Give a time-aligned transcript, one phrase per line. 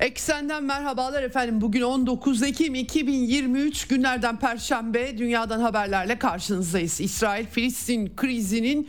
[0.00, 1.60] Eksenden merhabalar efendim.
[1.60, 7.00] Bugün 19 Ekim 2023 günlerden Perşembe dünyadan haberlerle karşınızdayız.
[7.00, 8.88] İsrail-Filistin krizinin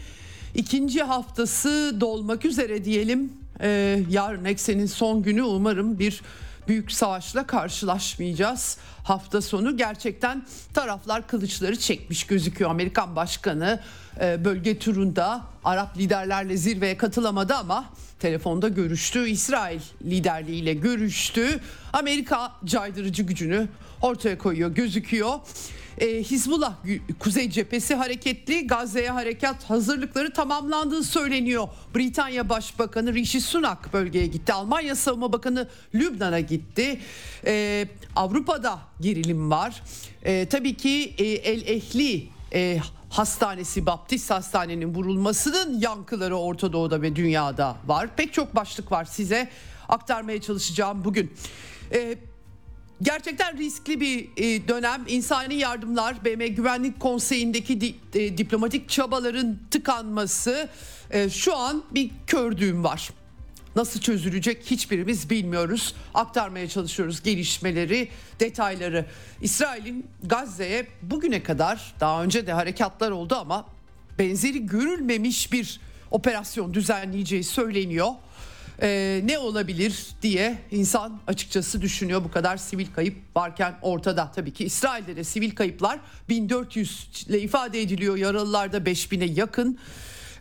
[0.55, 3.34] ikinci haftası dolmak üzere diyelim.
[3.62, 6.21] Ee, yarın eksenin son günü umarım bir
[6.67, 8.77] büyük savaşla karşılaşmayacağız.
[9.03, 12.70] Hafta sonu gerçekten taraflar kılıçları çekmiş gözüküyor.
[12.70, 13.80] Amerikan Başkanı
[14.21, 17.85] e, bölge turunda Arap liderlerle zirveye katılamadı ama
[18.20, 19.29] telefonda görüştü.
[19.29, 21.60] İsrail liderliğiyle görüştü.
[21.93, 23.68] Amerika caydırıcı gücünü
[24.01, 25.34] ortaya koyuyor gözüküyor.
[25.98, 26.73] Ee, Hizbullah
[27.20, 31.67] Kuzey Cephesi hareketli Gazze'ye harekat hazırlıkları tamamlandığı söyleniyor.
[31.95, 34.54] Britanya Başbakanı Rishi Sunak bölgeye gitti.
[34.54, 36.99] Almanya Savunma Bakanı Lübnan'a gitti.
[37.45, 39.84] Ee, Avrupa'da gerilim var.
[40.23, 47.15] Ee, tabii ki e, El Ehli e, Hastanesi Baptist Hastane'nin vurulmasının yankıları Orta Doğu'da ve
[47.15, 48.09] dünyada var.
[48.15, 49.49] Pek çok başlık var size
[49.89, 51.34] aktarmaya çalışacağım bugün.
[51.91, 52.17] Ee,
[53.01, 55.03] Gerçekten riskli bir e, dönem.
[55.07, 60.70] İnsani yardımlar, BM Güvenlik Konseyi'ndeki e, diplomatik çabaların tıkanması
[61.12, 63.09] e, şu an bir kördüğüm var.
[63.76, 65.95] Nasıl çözülecek hiçbirimiz bilmiyoruz.
[66.13, 69.06] Aktarmaya çalışıyoruz gelişmeleri, detayları.
[69.41, 73.66] İsrail'in Gazze'ye bugüne kadar daha önce de harekatlar oldu ama
[74.19, 75.79] benzeri görülmemiş bir
[76.11, 78.07] operasyon düzenleyeceği söyleniyor.
[78.81, 84.31] Ee, ne olabilir diye insan açıkçası düşünüyor bu kadar sivil kayıp varken ortada.
[84.35, 85.99] Tabii ki İsrail'de de sivil kayıplar
[86.29, 89.79] 1400 ile ifade ediliyor yaralılarda 5000'e yakın.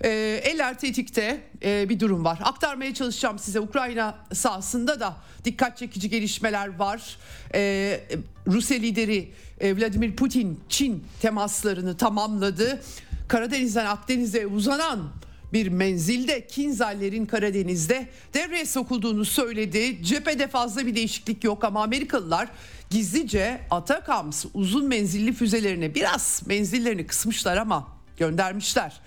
[0.05, 0.11] E,
[0.45, 2.39] eller tetikte e, bir durum var.
[2.43, 7.17] Aktarmaya çalışacağım size Ukrayna sahasında da dikkat çekici gelişmeler var.
[7.55, 8.01] E,
[8.47, 12.83] Rusya lideri e, Vladimir Putin Çin temaslarını tamamladı.
[13.29, 15.11] Karadeniz'den Akdeniz'e uzanan
[15.57, 20.03] bir menzilde Kinzallerin Karadeniz'de devreye sokulduğunu söyledi.
[20.03, 22.49] Cephede fazla bir değişiklik yok ama Amerikalılar
[22.91, 29.01] gizlice Atakams uzun menzilli füzelerine biraz menzillerini kısmışlar ama göndermişler.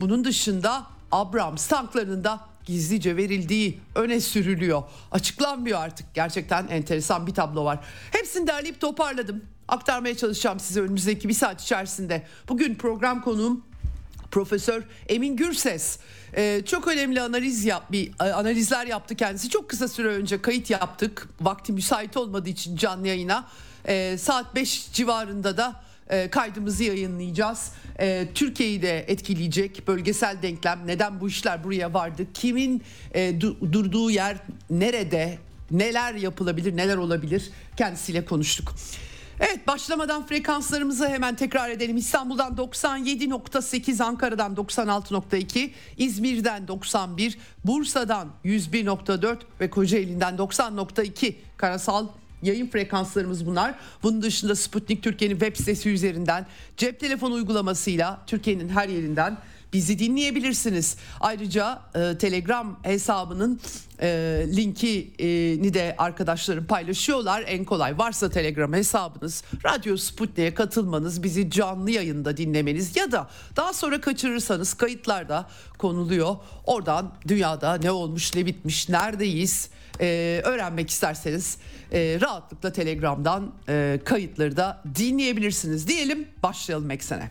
[0.00, 4.82] Bunun dışında Abrams tanklarının da gizlice verildiği öne sürülüyor.
[5.10, 6.14] Açıklanmıyor artık.
[6.14, 7.78] Gerçekten enteresan bir tablo var.
[8.10, 9.44] Hepsini derleyip toparladım.
[9.68, 12.26] Aktarmaya çalışacağım size önümüzdeki bir saat içerisinde.
[12.48, 13.64] Bugün program konuğum
[14.32, 15.98] Profesör Emin Gürses
[16.36, 19.48] ee, çok önemli analiz yap bir e, analizler yaptı kendisi.
[19.48, 21.28] Çok kısa süre önce kayıt yaptık.
[21.40, 23.48] Vakti müsait olmadığı için canlı yayına.
[23.88, 27.72] Ee, saat 5 civarında da e, kaydımızı yayınlayacağız.
[27.98, 30.80] E, Türkiye'yi de etkileyecek bölgesel denklem.
[30.86, 32.26] Neden bu işler buraya vardı?
[32.34, 32.82] Kimin
[33.14, 33.40] e,
[33.72, 34.36] durduğu yer
[34.70, 35.38] nerede?
[35.70, 37.50] Neler yapılabilir, neler olabilir?
[37.76, 38.74] Kendisiyle konuştuk.
[39.44, 41.96] Evet başlamadan frekanslarımızı hemen tekrar edelim.
[41.96, 52.06] İstanbul'dan 97.8, Ankara'dan 96.2, İzmir'den 91, Bursa'dan 101.4 ve Kocaeli'nden 90.2 karasal
[52.42, 53.74] yayın frekanslarımız bunlar.
[54.02, 59.38] Bunun dışında Sputnik Türkiye'nin web sitesi üzerinden cep telefonu uygulamasıyla Türkiye'nin her yerinden
[59.72, 60.96] bizi dinleyebilirsiniz.
[61.20, 63.60] Ayrıca e, Telegram hesabının
[64.00, 64.08] e,
[64.56, 67.44] linkini de arkadaşlarım paylaşıyorlar.
[67.46, 73.72] En kolay varsa Telegram hesabınız Radyo Sputnik'e katılmanız, bizi canlı yayında dinlemeniz ya da daha
[73.72, 76.36] sonra kaçırırsanız kayıtlarda konuluyor.
[76.66, 81.58] Oradan dünyada ne olmuş, ne bitmiş, neredeyiz e, öğrenmek isterseniz
[81.92, 85.88] e, rahatlıkla Telegram'dan e, kayıtları da dinleyebilirsiniz.
[85.88, 87.30] Diyelim başlayalım eksene.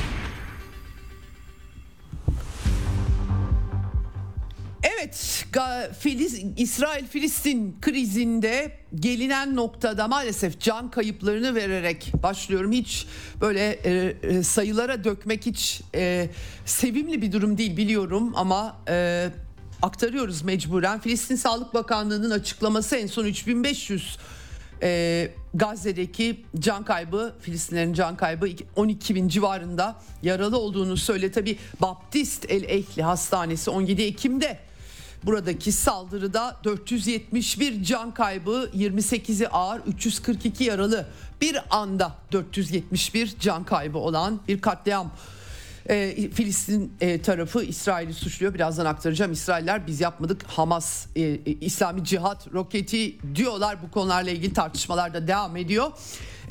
[4.83, 5.45] Evet,
[5.99, 12.71] Filiz, İsrail-Filistin krizinde gelinen noktada maalesef can kayıplarını vererek başlıyorum.
[12.71, 13.07] Hiç
[13.41, 16.29] böyle e, e, sayılara dökmek hiç e,
[16.65, 19.29] sevimli bir durum değil biliyorum ama e,
[19.81, 20.99] aktarıyoruz mecburen.
[20.99, 24.17] Filistin Sağlık Bakanlığı'nın açıklaması en son 3500
[24.83, 31.31] e, Gazze'deki can kaybı Filistinlerin can kaybı 12 bin civarında yaralı olduğunu söyle.
[31.31, 34.70] Tabi Baptist El Ehli Hastanesi 17 Ekim'de
[35.25, 41.07] buradaki saldırıda 471 can kaybı 28'i ağır 342 yaralı
[41.41, 45.11] bir anda 471 can kaybı olan bir katliam
[45.89, 48.53] e, Filistin e, tarafı İsrail'i suçluyor.
[48.53, 49.31] Birazdan aktaracağım.
[49.31, 50.43] İsrailler biz yapmadık.
[50.43, 53.77] Hamas, e, e, İslami Cihat roketi diyorlar.
[53.83, 55.91] Bu konularla ilgili tartışmalar da devam ediyor.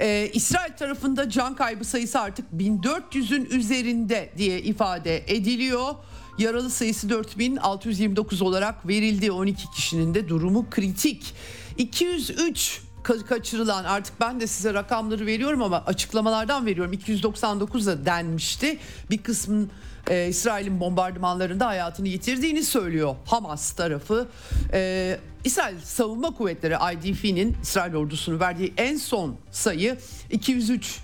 [0.00, 5.94] E, İsrail tarafında can kaybı sayısı artık 1400'ün üzerinde diye ifade ediliyor.
[6.41, 9.33] Yaralı sayısı 4629 olarak verildi.
[9.33, 11.35] 12 kişinin de durumu kritik.
[11.79, 12.81] 203
[13.29, 18.79] kaçırılan artık ben de size rakamları veriyorum ama açıklamalardan veriyorum 299'a denmişti.
[19.11, 19.71] Bir kısmın
[20.11, 24.29] e, İsrail'in bombardımanlarında hayatını yitirdiğini söylüyor Hamas tarafı.
[24.73, 29.99] E, İsrail Savunma Kuvvetleri IDF'nin İsrail ordusunu verdiği en son sayı
[30.31, 30.99] 203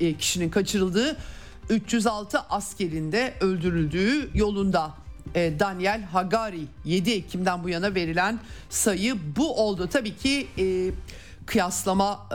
[0.00, 1.16] e, kişinin kaçırıldığı
[1.70, 4.94] 306 askerin de öldürüldüğü yolunda
[5.34, 8.38] e, Daniel Hagari 7 Ekim'den bu yana verilen
[8.70, 9.88] sayı bu oldu.
[9.92, 10.90] Tabii ki e,
[11.46, 12.28] kıyaslama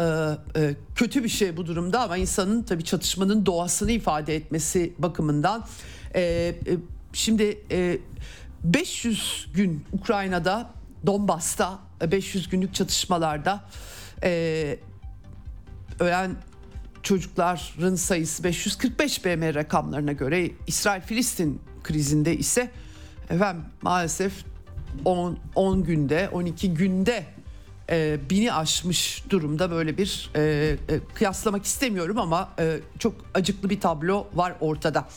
[0.56, 5.66] e, e, kötü bir şey bu durumda ama insanın tabii çatışmanın doğasını ifade etmesi bakımından
[6.16, 6.56] e, e,
[7.14, 7.98] şimdi e,
[8.64, 10.70] 500 gün Ukrayna'da
[11.06, 11.80] Donbas'ta
[12.12, 13.62] 500 günlük çatışmalarda
[14.24, 14.80] e,
[16.00, 16.36] ölen
[17.08, 22.72] çocukların sayısı 545 BM rakamlarına göre İsrail-Filistin krizinde ise
[23.30, 24.34] efendim maalesef
[25.06, 27.26] 10, 10 günde 12 günde
[27.90, 33.82] e, bini aşmış durumda böyle bir e, e, kıyaslamak istemiyorum ama e, çok acıklı bir
[33.82, 35.08] tablo var ortada.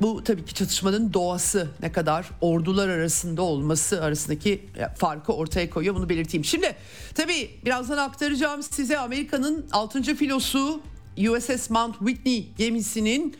[0.00, 5.94] Bu tabii ki çatışmanın doğası ne kadar ordular arasında olması arasındaki e, farkı ortaya koyuyor
[5.94, 6.44] bunu belirteyim.
[6.44, 6.76] Şimdi
[7.14, 10.02] tabii birazdan aktaracağım size Amerika'nın 6.
[10.02, 10.80] filosu
[11.18, 13.36] USS Mount Whitney gemisinin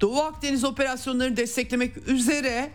[0.00, 2.70] Doğu Akdeniz operasyonlarını desteklemek üzere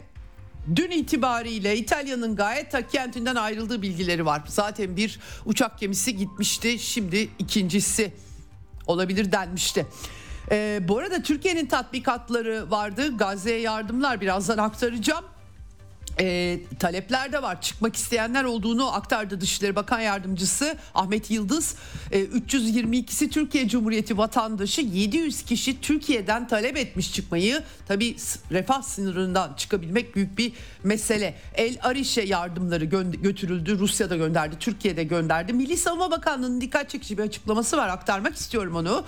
[0.75, 4.41] Dün itibariyle İtalya'nın Gaeta kentinden ayrıldığı bilgileri var.
[4.47, 6.79] Zaten bir uçak gemisi gitmişti.
[6.79, 8.13] Şimdi ikincisi
[8.88, 9.85] olabilir denmişti.
[10.51, 13.17] Ee, bu arada Türkiye'nin tatbikatları vardı.
[13.17, 15.25] Gazze'ye yardımlar birazdan aktaracağım
[16.19, 17.61] e, talepler de var.
[17.61, 21.75] Çıkmak isteyenler olduğunu aktardı Dışişleri Bakan Yardımcısı Ahmet Yıldız.
[22.11, 27.63] E, 322'si Türkiye Cumhuriyeti vatandaşı 700 kişi Türkiye'den talep etmiş çıkmayı.
[27.87, 28.15] Tabi
[28.51, 30.53] refah sınırından çıkabilmek büyük bir
[30.83, 31.35] mesele.
[31.55, 33.79] El Ariş'e yardımları gö- götürüldü.
[33.79, 35.53] Rusya'da gönderdi, Türkiye'de gönderdi.
[35.53, 37.89] Milli Savunma Bakanlığı'nın dikkat çekici bir açıklaması var.
[37.89, 39.03] Aktarmak istiyorum onu.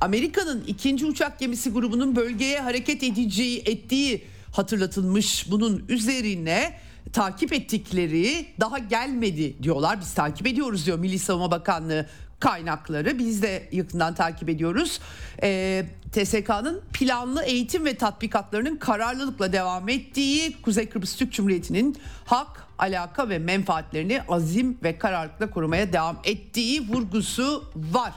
[0.00, 5.50] Amerika'nın ikinci uçak gemisi grubunun bölgeye hareket edeceği ettiği hatırlatılmış.
[5.50, 6.76] Bunun üzerine
[7.12, 10.00] takip ettikleri daha gelmedi diyorlar.
[10.00, 12.06] Biz takip ediyoruz diyor Milli Savunma Bakanlığı
[12.40, 13.18] kaynakları.
[13.18, 15.00] Biz de yakından takip ediyoruz.
[15.42, 23.28] Ee, TSK'nın planlı eğitim ve tatbikatlarının kararlılıkla devam ettiği Kuzey Kıbrıs Türk Cumhuriyeti'nin hak, alaka
[23.28, 28.12] ve menfaatlerini azim ve kararlılıkla korumaya devam ettiği vurgusu var.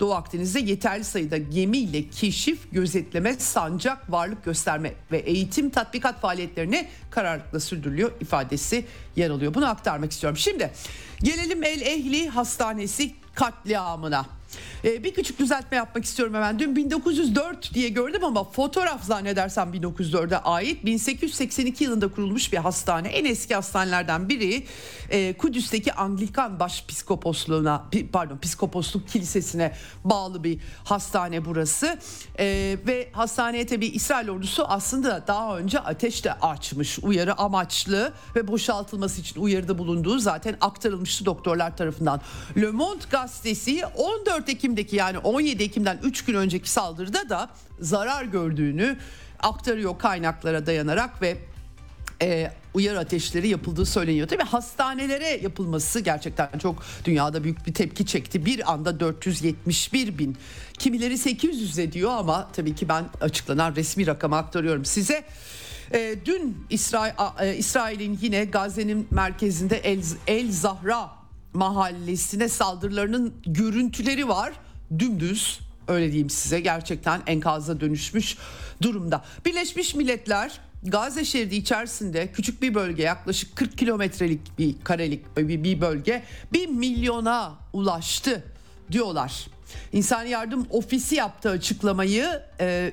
[0.00, 7.60] Doğu Akdeniz'de yeterli sayıda gemiyle keşif, gözetleme, sancak, varlık gösterme ve eğitim tatbikat faaliyetlerini kararlılıkla
[7.60, 8.84] sürdürülüyor ifadesi
[9.16, 9.54] yer alıyor.
[9.54, 10.36] Bunu aktarmak istiyorum.
[10.36, 10.70] Şimdi
[11.22, 14.26] gelelim El Ehli Hastanesi katliamına.
[14.84, 16.58] Ee, bir küçük düzeltme yapmak istiyorum hemen.
[16.58, 23.08] Dün 1904 diye gördüm ama fotoğraf zannedersem 1904'e ait 1882 yılında kurulmuş bir hastane.
[23.08, 24.66] En eski hastanelerden biri
[25.10, 29.72] e, Kudüs'teki Anglikan Başpiskoposluğuna pardon Piskoposluk Kilisesi'ne
[30.04, 31.98] bağlı bir hastane burası.
[32.38, 38.48] E, ve hastaneye tabi İsrail ordusu aslında daha önce ateş de açmış uyarı amaçlı ve
[38.48, 42.20] boşaltılması için uyarıda bulunduğu zaten aktarılmıştı doktorlar tarafından.
[42.56, 47.50] Le Monde gazetesi 14 Ekim'deki yani 17 Ekim'den 3 gün önceki saldırıda da
[47.80, 48.96] zarar gördüğünü
[49.40, 51.36] aktarıyor kaynaklara dayanarak ve
[52.22, 54.28] e, uyarı ateşleri yapıldığı söyleniyor.
[54.28, 58.46] Tabii hastanelere yapılması gerçekten çok dünyada büyük bir tepki çekti.
[58.46, 60.36] Bir anda 471 bin
[60.78, 65.24] kimileri 800 diyor ama tabii ki ben açıklanan resmi rakamı aktarıyorum size.
[65.92, 71.10] E, dün İsrail, e, İsrail'in yine Gazze'nin merkezinde El, El Zahra
[71.56, 74.52] mahallesine saldırılarının görüntüleri var.
[74.98, 78.36] Dümdüz öyle diyeyim size gerçekten enkazda dönüşmüş
[78.82, 79.24] durumda.
[79.44, 86.22] Birleşmiş Milletler Gazze şeridi içerisinde küçük bir bölge yaklaşık 40 kilometrelik bir karelik bir, bölge
[86.52, 88.44] bir milyona ulaştı
[88.92, 89.46] diyorlar.
[89.92, 92.42] İnsani Yardım Ofisi yaptığı açıklamayı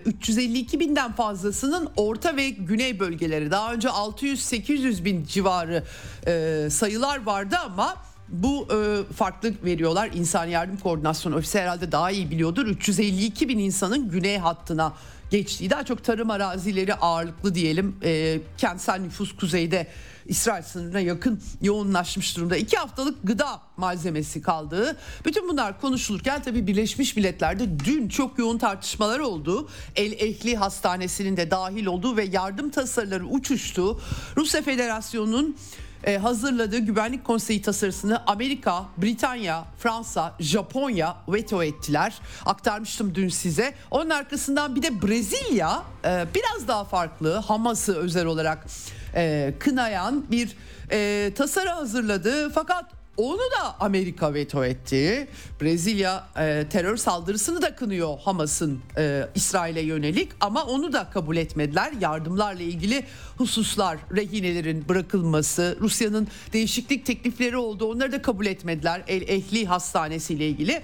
[0.05, 5.83] 352 e, binden fazlasının orta ve güney bölgeleri daha önce 600-800 bin civarı
[6.27, 7.95] e, sayılar vardı ama
[8.29, 10.09] bu e, farklı veriyorlar.
[10.13, 12.67] İnsani Yardım Koordinasyon Ofisi herhalde daha iyi biliyordur.
[12.67, 14.93] 352 bin insanın güney hattına
[15.29, 19.87] geçtiği daha çok tarım arazileri ağırlıklı diyelim e, kentsel nüfus kuzeyde
[20.25, 22.57] İsrail sınırına yakın yoğunlaşmış durumda.
[22.57, 24.97] İki haftalık gıda malzemesi kaldığı.
[25.25, 29.69] Bütün bunlar konuşulurken tabii Birleşmiş Milletler'de dün çok yoğun tartışmalar oldu.
[29.95, 34.01] El Ehli Hastanesi'nin de dahil olduğu ve yardım tasarıları uçuştu.
[34.37, 35.57] Rusya Federasyonu'nun
[36.03, 42.19] e, hazırladığı Güvenlik Konseyi tasarısını Amerika, Britanya, Fransa, Japonya veto ettiler.
[42.45, 43.73] Aktarmıştım dün size.
[43.91, 48.65] Onun arkasından bir de Brezilya e, biraz daha farklı Hamas'ı özel olarak
[49.15, 50.55] e, kınayan bir
[51.35, 52.49] tasarı hazırladı.
[52.49, 55.27] Fakat onu da Amerika veto etti.
[55.61, 61.91] Brezilya e, terör saldırısını da kınıyor Hamas'ın e, İsrail'e yönelik ama onu da kabul etmediler.
[61.99, 63.05] Yardımlarla ilgili
[63.37, 67.91] hususlar, rehinelerin bırakılması, Rusya'nın değişiklik teklifleri oldu.
[67.91, 69.03] Onları da kabul etmediler.
[69.07, 70.81] El Ehli Hastanesi ile ilgili.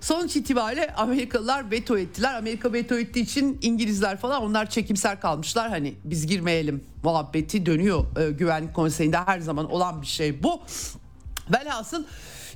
[0.00, 2.34] Sonuç itibariyle Amerikalılar veto ettiler.
[2.34, 5.68] Amerika veto ettiği için İngilizler falan onlar çekimser kalmışlar.
[5.68, 10.60] Hani biz girmeyelim muhabbeti dönüyor e, Güvenlik Konseyi'nde her zaman olan bir şey bu.
[11.52, 12.04] Velhasıl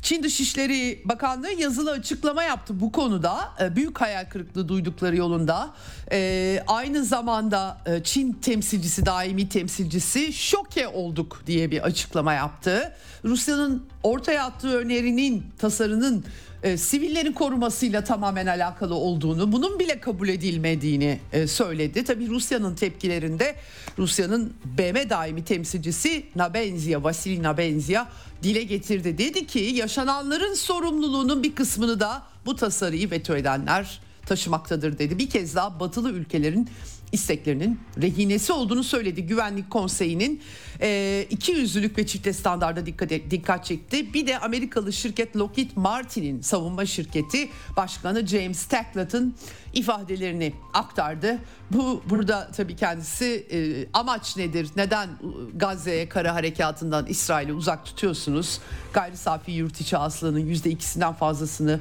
[0.02, 3.38] Çin Dışişleri Bakanlığı yazılı açıklama yaptı bu konuda.
[3.60, 5.70] E, büyük hayal kırıklığı duydukları yolunda.
[6.12, 12.92] E, aynı zamanda e, Çin temsilcisi, daimi temsilcisi şoke olduk diye bir açıklama yaptı.
[13.24, 16.24] Rusya'nın ortaya attığı önerinin, tasarının
[16.64, 22.04] e, sivillerin korumasıyla tamamen alakalı olduğunu, bunun bile kabul edilmediğini e, söyledi.
[22.04, 23.56] Tabii Rusya'nın tepkilerinde
[23.98, 28.06] Rusya'nın BM daimi temsilcisi Nabenzia, Vasily Nabenzia
[28.42, 29.18] dile getirdi.
[29.18, 35.18] Dedi ki yaşananların sorumluluğunun bir kısmını da bu tasarıyı veto edenler taşımaktadır dedi.
[35.18, 36.68] Bir kez daha batılı ülkelerin
[37.14, 39.26] isteklerinin rehinesi olduğunu söyledi.
[39.26, 40.42] Güvenlik Konseyi'nin
[40.80, 44.14] e, iki yüzlülük ve çifte standarda dikkat, dikkat çekti.
[44.14, 49.34] Bir de Amerikalı şirket Lockheed Martin'in savunma şirketi başkanı James Tacklett'ın
[49.74, 51.38] ifadelerini aktardı.
[51.70, 53.58] Bu burada tabii kendisi e,
[53.92, 54.68] amaç nedir?
[54.76, 55.08] Neden
[55.54, 58.60] Gazze'ye kara harekatından İsrail'i uzak tutuyorsunuz?
[58.92, 61.80] Gayri safi yurt içi hasılanın yüzde ikisinden fazlasını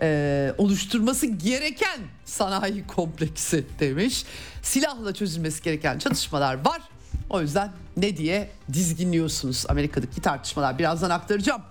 [0.00, 4.24] e, oluşturması gereken sanayi kompleksi demiş.
[4.64, 6.82] Silahla çözülmesi gereken çatışmalar var.
[7.30, 11.62] O yüzden ne diye dizginliyorsunuz Amerika'daki tartışmalar birazdan aktaracağım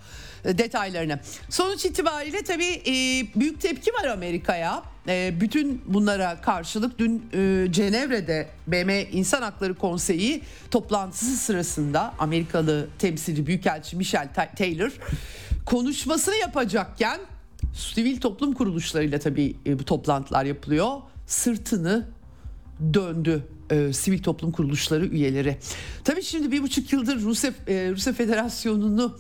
[0.45, 1.19] e, detaylarını.
[1.49, 2.93] Sonuç itibariyle tabii e,
[3.39, 4.83] büyük tepki var Amerika'ya.
[5.07, 7.29] E, bütün bunlara karşılık dün
[7.71, 14.91] Cenevre'de BM İnsan Hakları Konseyi toplantısı sırasında Amerikalı temsilci Büyükelçi Michel Taylor
[15.65, 17.19] konuşmasını yapacakken
[17.73, 20.97] sivil toplum kuruluşlarıyla tabii e, bu toplantılar yapılıyor.
[21.27, 22.07] Sırtını
[22.93, 25.57] döndü e, sivil toplum kuruluşları üyeleri.
[26.03, 29.17] Tabii şimdi bir buçuk yıldır Rusya, e, Rusya Federasyonu'nu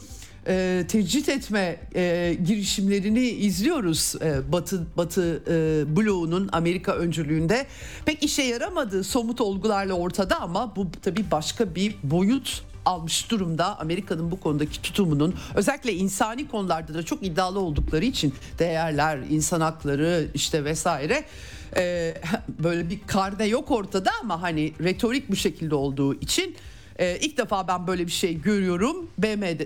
[0.47, 7.65] e, tecrit etme e, girişimlerini izliyoruz e, Batı Batı e, bloğunun Amerika öncülüğünde
[8.05, 13.79] pek işe yaramadı somut olgularla ortada ama bu tabii başka bir boyut almış durumda.
[13.79, 20.27] Amerika'nın bu konudaki tutumunun özellikle insani konularda da çok iddialı oldukları için değerler, insan hakları
[20.33, 21.23] işte vesaire
[21.77, 22.13] e,
[22.63, 26.55] böyle bir karne yok ortada ama hani retorik bu şekilde olduğu için
[26.99, 29.09] e, ilk defa ben böyle bir şey görüyorum.
[29.17, 29.63] BM'de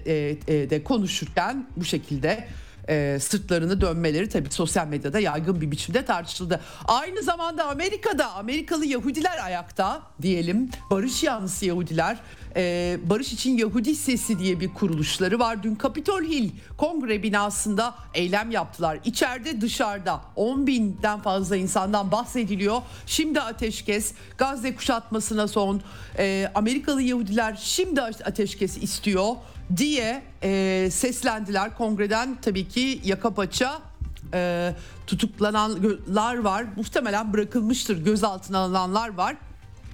[0.47, 2.47] e, e, konuşurken bu şekilde
[2.89, 6.62] e, sırtlarını dönmeleri tabii sosyal medyada yaygın bir biçimde tartışıldı.
[6.86, 12.17] Aynı zamanda Amerika'da Amerikalı Yahudiler ayakta diyelim barış yanlısı Yahudiler
[12.58, 15.63] e, Barış için Yahudi Sesi diye bir kuruluşları var.
[15.63, 19.00] Dün Capitol Hill kongre binasında eylem yaptılar.
[19.06, 22.82] İçeride dışarıda 10 binden fazla insandan bahsediliyor.
[23.06, 25.82] Şimdi ateşkes, Gazze kuşatmasına son,
[26.17, 29.36] e, Amerikalı Yahudiler şimdi ateşkes istiyor
[29.77, 31.77] diye e, seslendiler.
[31.77, 33.81] Kongreden tabii ki yaka paça
[34.33, 34.74] e,
[35.07, 36.65] tutuklananlar var.
[36.75, 37.97] Muhtemelen bırakılmıştır.
[38.05, 39.36] Gözaltına alınanlar var.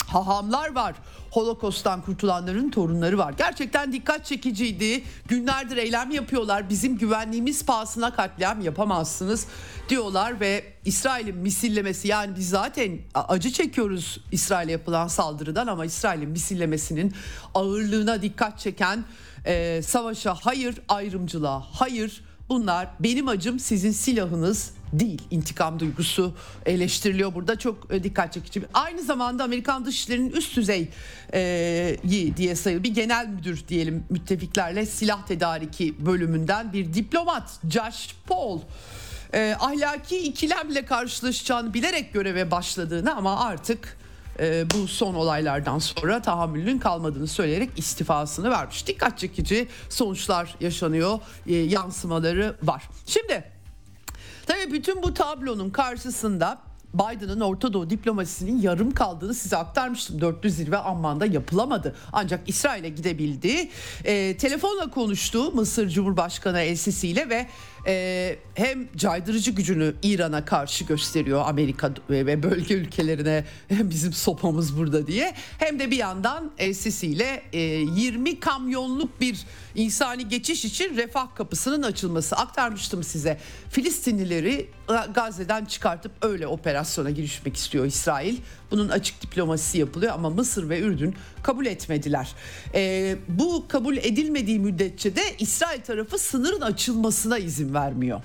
[0.07, 0.95] Hahamlar var.
[1.31, 3.33] Holokost'tan kurtulanların torunları var.
[3.37, 5.03] Gerçekten dikkat çekiciydi.
[5.27, 6.69] Günlerdir eylem yapıyorlar.
[6.69, 9.47] Bizim güvenliğimiz pahasına katliam yapamazsınız
[9.89, 17.13] diyorlar ve İsrail'in misillemesi yani biz zaten acı çekiyoruz İsrail'e yapılan saldırıdan ama İsrail'in misillemesinin
[17.55, 19.05] ağırlığına dikkat çeken
[19.45, 22.23] e, savaşa hayır, ayrımcılığa hayır.
[22.49, 25.21] Bunlar benim acım sizin silahınız değil.
[25.31, 26.35] İntikam duygusu
[26.65, 28.61] eleştiriliyor burada çok e, dikkat çekici.
[28.73, 30.89] Aynı zamanda Amerikan Dışişleri'nin üst düzey
[31.33, 31.97] e,
[32.37, 38.59] diye sayılır bir genel müdür diyelim müttefiklerle silah tedariki bölümünden bir diplomat Josh Paul
[39.33, 43.97] e, ahlaki ikilemle karşılaşacağını bilerek göreve başladığını ama artık
[44.39, 48.87] e, bu son olaylardan sonra tahammülünün kalmadığını söyleyerek istifasını vermiş.
[48.87, 52.89] Dikkat çekici sonuçlar yaşanıyor, e, yansımaları var.
[53.05, 53.43] Şimdi
[54.45, 56.59] tabii bütün bu tablonun karşısında
[56.93, 60.21] Biden'ın Orta Doğu diplomasisinin yarım kaldığını size aktarmıştım.
[60.21, 61.95] Dörtlü zirve Amman'da yapılamadı.
[62.11, 63.69] Ancak İsrail'e gidebildi.
[64.05, 67.47] E, telefonla konuştu Mısır Cumhurbaşkanı El ile ve
[67.87, 75.33] e, hem caydırıcı gücünü İran'a karşı gösteriyor Amerika ve bölge ülkelerine bizim sopamız burada diye
[75.57, 81.35] hem de bir yandan El Sisi ile e, 20 kamyonluk bir insani geçiş için refah
[81.35, 83.39] kapısının açılması aktarmıştım size.
[83.69, 84.69] Filistinlileri
[85.13, 88.37] Gazze'den çıkartıp öyle operasyona girişmek istiyor İsrail.
[88.71, 92.35] Bunun açık diplomasisi yapılıyor ama Mısır ve Ürdün kabul etmediler.
[92.73, 98.21] E, bu kabul edilmediği müddetçe de İsrail tarafı sınırın açılmasına izin vermiyor.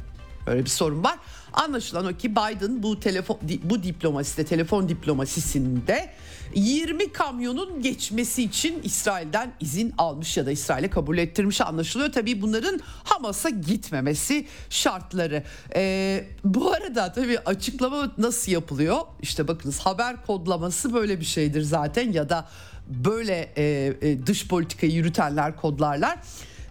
[0.46, 1.18] Böyle bir sorun var.
[1.58, 6.10] Anlaşılan o ki Biden bu telefon bu diplomaside telefon diplomasisinde
[6.54, 12.12] 20 kamyonun geçmesi için İsrail'den izin almış ya da İsrail'e kabul ettirmiş anlaşılıyor.
[12.12, 15.42] Tabii bunların Hamas'a gitmemesi şartları.
[15.74, 18.98] Ee, bu arada tabii açıklama nasıl yapılıyor?
[19.22, 22.48] İşte bakınız haber kodlaması böyle bir şeydir zaten ya da
[22.86, 26.18] böyle e, e, dış politikayı yürütenler kodlarlar.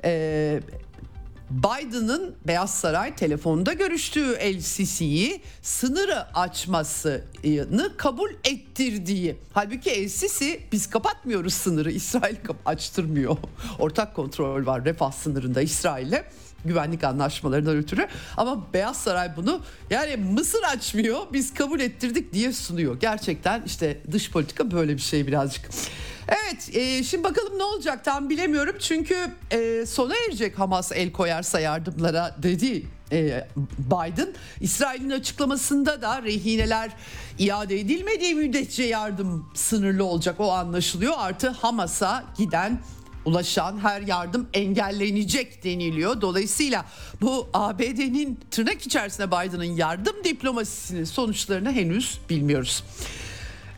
[0.04, 0.60] E,
[1.50, 9.36] Biden'ın Beyaz Saray telefonda görüştüğü El Sisi'yi sınırı açmasını kabul ettirdiği.
[9.54, 12.36] Halbuki El Sisi biz kapatmıyoruz sınırı İsrail
[12.66, 13.38] açtırmıyor.
[13.80, 16.24] Ortak kontrol var refah sınırında İsrail'le
[16.66, 23.00] güvenlik anlaşmalarından ötürü ama Beyaz Saray bunu yani Mısır açmıyor biz kabul ettirdik diye sunuyor.
[23.00, 25.70] Gerçekten işte dış politika böyle bir şey birazcık.
[26.28, 29.16] Evet e, şimdi bakalım ne olacak tam bilemiyorum çünkü
[29.52, 34.34] e, sona erecek Hamas el koyarsa yardımlara dedi e, Biden.
[34.62, 36.92] İsrail'in açıklamasında da rehineler
[37.40, 41.14] iade edilmediği müddetçe yardım sınırlı olacak o anlaşılıyor.
[41.18, 42.80] Artı Hamas'a giden
[43.26, 46.22] ulaşan her yardım engellenecek deniliyor.
[46.22, 46.86] Dolayısıyla
[47.22, 52.84] bu ABD'nin tırnak içerisinde Biden'ın yardım diplomasisinin sonuçlarını henüz bilmiyoruz.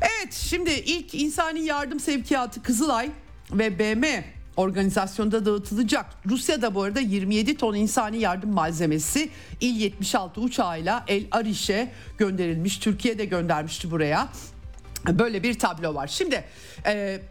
[0.01, 3.11] Evet şimdi ilk insani yardım sevkiyatı Kızılay
[3.51, 4.23] ve BM
[4.57, 6.05] organizasyonda dağıtılacak.
[6.25, 9.29] Rusya'da bu arada 27 ton insani yardım malzemesi
[9.61, 12.77] İl-76 uçağıyla El Arish'e gönderilmiş.
[12.77, 14.29] Türkiye de göndermişti buraya.
[15.07, 16.07] Böyle bir tablo var.
[16.07, 16.43] Şimdi
[16.85, 17.21] e,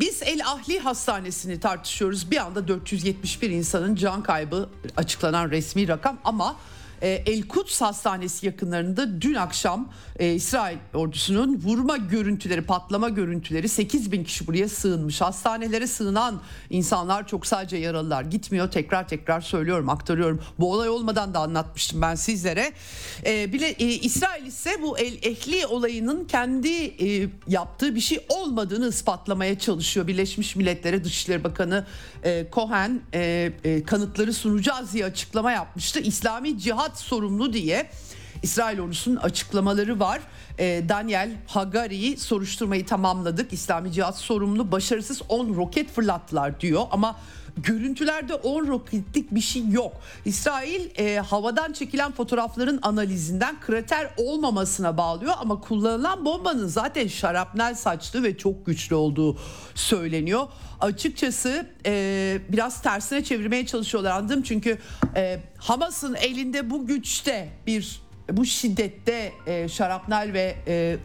[0.00, 2.30] biz El Ahli Hastanesi'ni tartışıyoruz.
[2.30, 6.56] Bir anda 471 insanın can kaybı açıklanan resmi rakam ama
[7.02, 14.12] e, El Kuds Hastanesi yakınlarında dün akşam e, İsrail ordusunun vurma görüntüleri, patlama görüntüleri 8
[14.12, 15.20] bin kişi buraya sığınmış.
[15.20, 18.70] Hastanelere sığınan insanlar çok sadece yaralılar gitmiyor.
[18.70, 20.42] Tekrar tekrar söylüyorum, aktarıyorum.
[20.58, 22.72] Bu olay olmadan da anlatmıştım ben sizlere.
[23.26, 28.88] E, bile e, İsrail ise bu El Ehli olayının kendi e, yaptığı bir şey olmadığını
[28.88, 30.06] ispatlamaya çalışıyor.
[30.06, 31.86] Birleşmiş Milletler'e Dışişleri Bakanı
[32.24, 36.00] e, Cohen e, e, kanıtları sunacağız diye açıklama yapmıştı.
[36.00, 37.90] İslami cihat sorumlu diye
[38.42, 40.20] İsrail ordusunun açıklamaları var.
[40.58, 43.52] E, Daniel Hagari soruşturmayı tamamladık.
[43.52, 47.16] İslami cihat sorumlu başarısız 10 roket fırlattılar diyor ama
[47.56, 49.92] görüntülerde 10 roketlik bir şey yok.
[50.24, 58.22] İsrail e, havadan çekilen fotoğrafların analizinden krater olmamasına bağlıyor ama kullanılan bombanın zaten şarapnel saçlı
[58.22, 59.38] ve çok güçlü olduğu
[59.74, 60.46] söyleniyor.
[60.80, 64.78] Açıkçası e, biraz tersine çevirmeye çalışıyorlar anladım çünkü
[65.16, 70.98] e, Hamas'ın elinde bu güçte bir bu şiddette e, şarapnel ve e,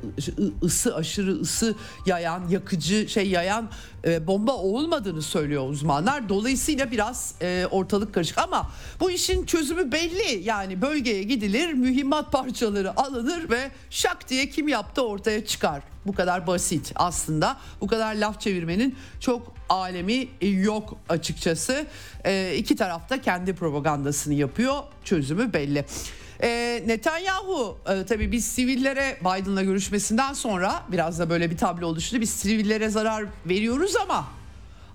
[0.63, 3.69] ısı aşırı ısı yayan yakıcı şey yayan
[4.05, 6.29] e, bomba olmadığını söylüyor uzmanlar.
[6.29, 10.43] Dolayısıyla biraz e, ortalık karışık ama bu işin çözümü belli.
[10.43, 15.81] Yani bölgeye gidilir, mühimmat parçaları alınır ve şak diye kim yaptı ortaya çıkar.
[16.05, 17.57] Bu kadar basit aslında.
[17.81, 21.85] Bu kadar laf çevirmenin çok alemi yok açıkçası.
[22.25, 24.75] E, iki tarafta kendi propagandasını yapıyor.
[25.03, 25.85] Çözümü belli.
[26.43, 32.21] E, Netanyahu e, tabii biz sivillere Biden'la görüşmesinden sonra biraz da böyle bir tablo oluştu.
[32.21, 34.27] Biz sivillere zarar veriyoruz ama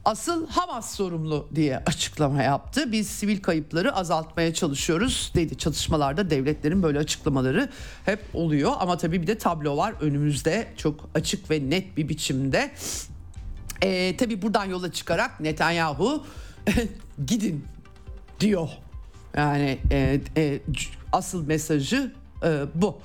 [0.05, 2.93] asıl Hamas sorumlu diye açıklama yaptı.
[2.93, 5.59] Biz sivil kayıpları azaltmaya çalışıyoruz dedi.
[5.59, 7.71] Çatışmalarda devletlerin böyle açıklamaları
[8.05, 12.71] hep oluyor ama tabii bir de tablo var önümüzde çok açık ve net bir biçimde.
[13.83, 16.25] E, tabii buradan yola çıkarak Netanyahu
[17.27, 17.65] gidin
[18.41, 18.69] diyor.
[19.37, 20.61] Yani e, e,
[21.13, 22.13] asıl mesajı
[22.45, 22.99] e, bu.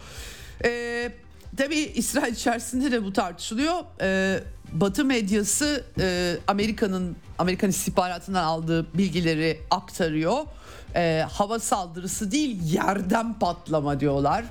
[0.65, 1.11] E,
[1.57, 3.75] tabii İsrail içerisinde de bu tartışılıyor.
[4.01, 4.39] E,
[4.71, 10.37] Batı medyası e, Amerika'nın Amerikan istihbaratından aldığı bilgileri aktarıyor.
[10.95, 14.45] E, hava saldırısı değil yerden patlama diyorlar.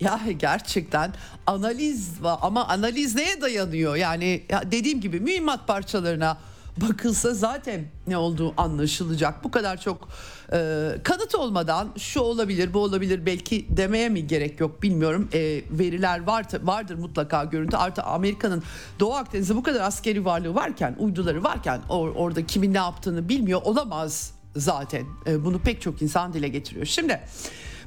[0.00, 1.12] Ya gerçekten
[1.46, 3.96] analiz ama analiz neye dayanıyor?
[3.96, 6.38] Yani ya dediğim gibi mühimmat parçalarına
[6.76, 9.44] bakılsa zaten ne olduğu anlaşılacak.
[9.44, 10.08] Bu kadar çok
[10.52, 15.28] e, kanıt olmadan şu olabilir bu olabilir belki demeye mi gerek yok bilmiyorum.
[15.32, 17.76] E, veriler var vardır mutlaka görüntü.
[17.76, 18.62] Artı Amerika'nın
[19.00, 23.60] Doğu Akdeniz'de bu kadar askeri varlığı varken uyduları varken or, orada kimin ne yaptığını bilmiyor
[23.64, 25.04] olamaz zaten.
[25.26, 26.86] E, bunu pek çok insan dile getiriyor.
[26.86, 27.20] Şimdi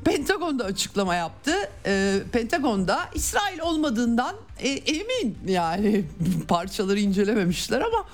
[0.04, 1.52] Pentagon'da açıklama yaptı.
[1.86, 6.06] E, Pentagon'da İsrail olmadığından e, emin yani
[6.48, 8.06] parçaları incelememişler ama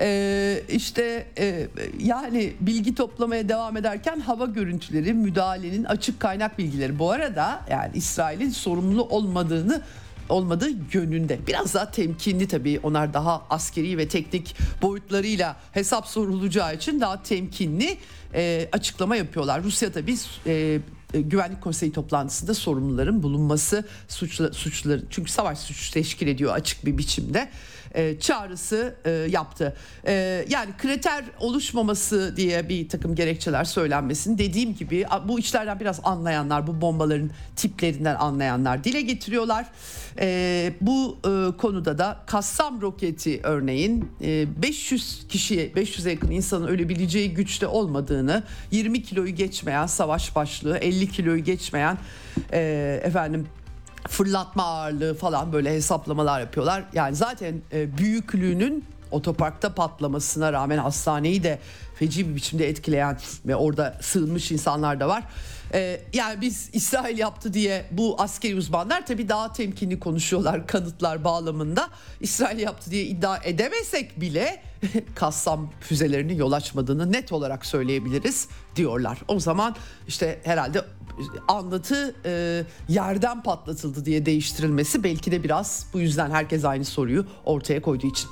[0.00, 6.98] ee, işte e, yani bilgi toplamaya devam ederken hava görüntüleri, müdahalenin açık kaynak bilgileri.
[6.98, 9.82] Bu arada yani İsrail'in sorumlu olmadığını
[10.28, 11.38] olmadığı yönünde.
[11.46, 12.80] Biraz daha temkinli tabii.
[12.82, 17.96] Onlar daha askeri ve teknik boyutlarıyla hesap sorulacağı için daha temkinli
[18.34, 19.62] e, açıklama yapıyorlar.
[19.62, 20.80] Rusya tabii e,
[21.14, 26.98] e, Güvenlik Konseyi toplantısında sorumluların bulunması suçlu, suçları çünkü savaş suç teşkil ediyor açık bir
[26.98, 27.48] biçimde
[27.94, 29.76] e, çağrısı e, yaptı.
[30.06, 34.38] E, yani kriter oluşmaması diye bir takım gerekçeler söylenmesin.
[34.38, 39.66] Dediğim gibi bu işlerden biraz anlayanlar, bu bombaların tiplerinden anlayanlar dile getiriyorlar.
[40.80, 41.18] Bu
[41.58, 49.02] konuda da Kassam roketi örneğin e, 500 kişiye, 500'e yakın insanın ölebileceği güçte olmadığını, 20
[49.02, 51.98] kiloyu geçmeyen savaş başlığı, 50 kiloyu geçmeyen
[53.02, 53.46] efendim
[54.10, 56.84] fırlatma ağırlığı falan böyle hesaplamalar yapıyorlar.
[56.92, 61.58] Yani zaten e, büyüklüğünün otoparkta patlamasına rağmen hastaneyi de
[61.94, 65.24] feci bir biçimde etkileyen ve orada sığınmış insanlar da var.
[65.74, 71.88] Ee, yani biz İsrail yaptı diye bu askeri uzmanlar tabii daha temkinli konuşuyorlar kanıtlar bağlamında.
[72.20, 74.62] İsrail yaptı diye iddia edemesek bile
[75.14, 79.18] Kassam füzelerini yol açmadığını net olarak söyleyebiliriz diyorlar.
[79.28, 79.76] O zaman
[80.08, 80.84] işte herhalde
[81.48, 87.82] anlatı e, yerden patlatıldı diye değiştirilmesi belki de biraz bu yüzden herkes aynı soruyu ortaya
[87.82, 88.28] koyduğu için.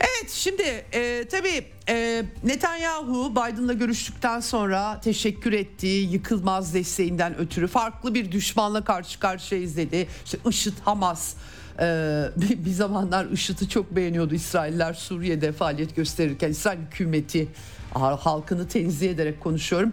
[0.00, 8.14] Evet şimdi e, tabii e, Netanyahu Biden'la görüştükten sonra teşekkür ettiği yıkılmaz desteğinden ötürü farklı
[8.14, 10.08] bir düşmanla karşı karşıya izledi.
[10.24, 11.34] İşte IŞİD, Hamas
[11.80, 17.48] ee, bir, bir zamanlar IŞİD'i çok beğeniyordu İsrailler Suriye'de faaliyet gösterirken İsrail hükümeti
[17.94, 19.92] halkını tenzih ederek konuşuyorum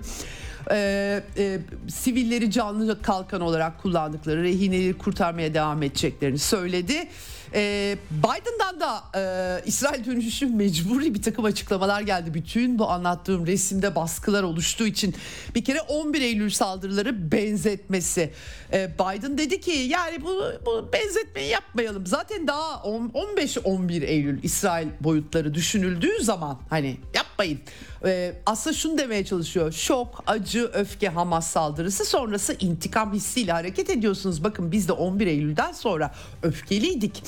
[0.72, 7.08] e, e, sivilleri canlı kalkan olarak kullandıkları rehineleri kurtarmaya devam edeceklerini söyledi.
[7.54, 9.22] E, Biden'dan da e,
[9.66, 12.34] İsrail dönüşü mecburi bir takım açıklamalar geldi.
[12.34, 15.16] Bütün bu anlattığım resimde baskılar oluştuğu için
[15.56, 18.34] bir kere 11 Eylül saldırıları benzetmesi.
[18.74, 22.06] E, Biden dedi ki yani bu, bu benzetmeyi yapmayalım.
[22.06, 27.60] Zaten daha 15-11 Eylül İsrail boyutları düşünüldüğü zaman hani yapmayın.
[28.06, 29.72] E, aslında şunu demeye çalışıyor.
[29.72, 34.44] Şok, acı, öfke, Hamas saldırısı sonrası intikam hissiyle hareket ediyorsunuz.
[34.44, 37.24] Bakın biz de 11 Eylül'den sonra öfkeliydik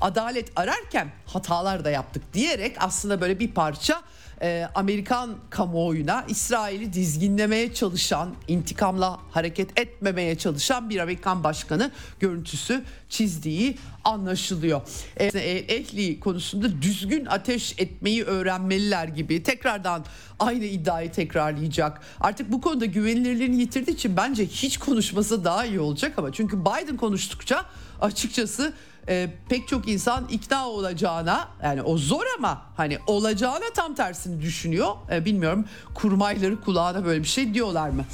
[0.00, 4.02] adalet ararken hatalar da yaptık diyerek aslında böyle bir parça
[4.42, 13.78] e, Amerikan kamuoyuna İsrail'i dizginlemeye çalışan, intikamla hareket etmemeye çalışan bir Amerikan başkanı görüntüsü çizdiği
[14.04, 14.80] anlaşılıyor.
[15.16, 20.04] E, ehli konusunda düzgün ateş etmeyi öğrenmeliler gibi tekrardan
[20.38, 22.00] aynı iddiayı tekrarlayacak.
[22.20, 26.96] Artık bu konuda güvenilirliğini yitirdiği için bence hiç konuşması daha iyi olacak ama çünkü Biden
[26.96, 27.64] konuştukça
[28.00, 28.74] açıkçası
[29.10, 34.92] e, pek çok insan ikna olacağına yani o zor ama hani olacağına tam tersini düşünüyor.
[35.12, 38.04] E, bilmiyorum kurmayları kulağına böyle bir şey diyorlar mı?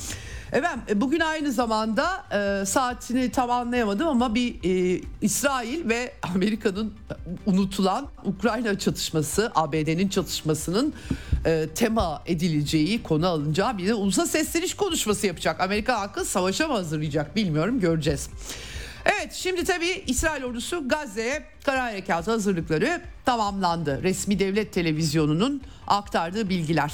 [0.52, 6.94] Efendim e, bugün aynı zamanda e, saatini tam anlayamadım ama bir e, İsrail ve Amerika'nın
[7.46, 10.94] unutulan Ukrayna çatışması, ABD'nin çatışmasının
[11.44, 15.60] e, tema edileceği, konu alınacağı bir de ulusal sesleniş konuşması yapacak.
[15.60, 18.30] Amerika halkı savaşa mı hazırlayacak bilmiyorum göreceğiz.
[19.06, 24.02] Evet şimdi tabii İsrail ordusu Gazze'ye kara harekatı hazırlıkları tamamlandı.
[24.02, 26.92] Resmi devlet televizyonunun aktardığı bilgiler.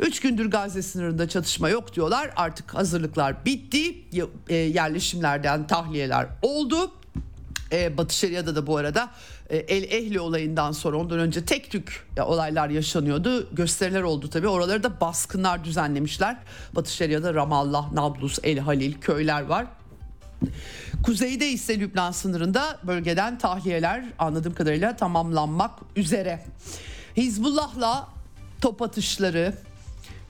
[0.00, 2.30] Üç gündür Gazze sınırında çatışma yok diyorlar.
[2.36, 3.94] Artık hazırlıklar bitti.
[4.48, 6.92] E, yerleşimlerden tahliyeler oldu.
[7.72, 9.10] E, Batı Şeria'da da bu arada
[9.50, 13.54] e, El Ehli olayından sonra ondan önce tek tük olaylar yaşanıyordu.
[13.54, 14.48] Gösteriler oldu tabii.
[14.48, 16.36] Oraları da baskınlar düzenlemişler.
[16.72, 19.66] Batı Şeria'da Ramallah, Nablus, El Halil köyler var.
[21.02, 26.44] Kuzeyde ise Lübnan sınırında bölgeden tahliyeler anladığım kadarıyla tamamlanmak üzere.
[27.16, 28.08] Hizbullah'la
[28.60, 29.54] top atışları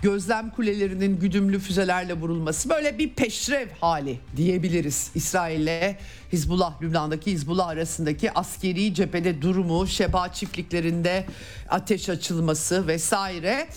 [0.02, 5.10] gözlem kulelerinin güdümlü füzelerle vurulması böyle bir peşrev hali diyebiliriz.
[5.14, 5.96] İsrail'le
[6.32, 11.26] Hizbullah, Lübnan'daki Hizbullah arasındaki askeri cephede durumu, Şeba çiftliklerinde
[11.68, 13.68] ateş açılması vesaire.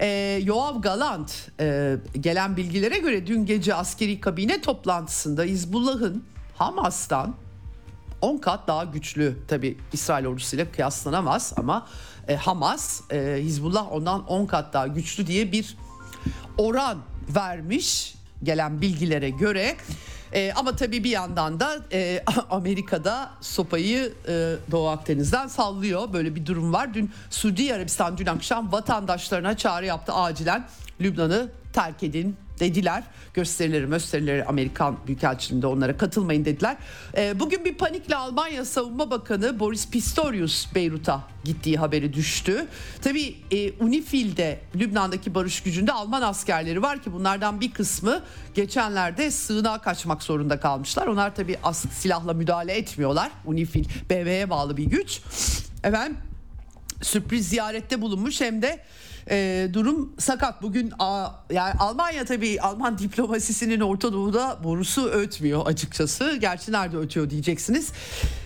[0.00, 6.24] E, Yoav Galant e, gelen bilgilere göre dün gece askeri kabine toplantısında Hizbullah'ın
[6.56, 7.34] Hamas'tan
[8.20, 11.86] 10 kat daha güçlü tabi İsrail ordusuyla kıyaslanamaz ama
[12.28, 15.76] e, Hamas e, Hizbullah ondan 10 kat daha güçlü diye bir
[16.58, 19.76] oran vermiş gelen bilgilere göre.
[20.34, 26.12] E, ama tabii bir yandan da e, Amerika'da sopayı e, Doğu Akdeniz'den sallıyor.
[26.12, 26.94] Böyle bir durum var.
[26.94, 30.66] Dün Suudi Arabistan dün akşam vatandaşlarına çağrı yaptı acilen
[31.00, 33.04] Lübnan'ı terk edin dediler.
[33.34, 36.76] Gösterileri gösterileri Amerikan Büyükelçiliğinde onlara katılmayın dediler.
[37.16, 42.66] E, bugün bir panikle Almanya Savunma Bakanı Boris Pistorius Beyrut'a gittiği haberi düştü.
[43.02, 48.22] Tabii e, UNIFIL'de Lübnan'daki barış gücünde Alman askerleri var ki bunlardan bir kısmı
[48.54, 51.06] geçenlerde sığınağa kaçmak zorunda kalmışlar.
[51.06, 53.30] Onlar tabii as silahla müdahale etmiyorlar.
[53.44, 55.20] UNIFIL BB'ye bağlı bir güç.
[55.84, 56.16] Efendim
[57.02, 58.80] sürpriz ziyarette bulunmuş hem de
[59.30, 60.62] e, durum sakat.
[60.62, 66.36] Bugün a, yani Almanya tabii Alman diplomasisinin Orta Doğu'da borusu ötmüyor açıkçası.
[66.40, 67.92] Gerçi nerede ötüyor diyeceksiniz.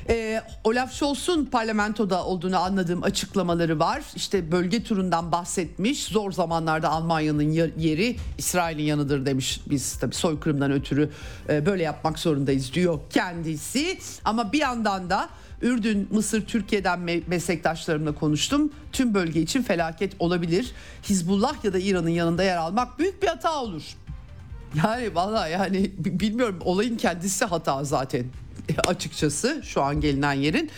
[0.09, 4.03] E, Olaf Scholz'un parlamentoda olduğunu anladığım açıklamaları var.
[4.17, 6.05] İşte bölge turundan bahsetmiş.
[6.05, 9.61] Zor zamanlarda Almanya'nın yeri İsrail'in yanıdır demiş.
[9.71, 11.11] Biz tabii soykırımdan ötürü
[11.49, 13.99] e, böyle yapmak zorundayız diyor kendisi.
[14.25, 15.29] Ama bir yandan da
[15.62, 18.73] Ürdün, Mısır, Türkiye'den meslektaşlarımla konuştum.
[18.92, 20.73] Tüm bölge için felaket olabilir.
[21.03, 23.83] Hizbullah ya da İran'ın yanında yer almak büyük bir hata olur.
[24.75, 28.25] Yani valla yani bilmiyorum olayın kendisi hata zaten
[28.87, 30.71] açıkçası şu an gelinen yerin.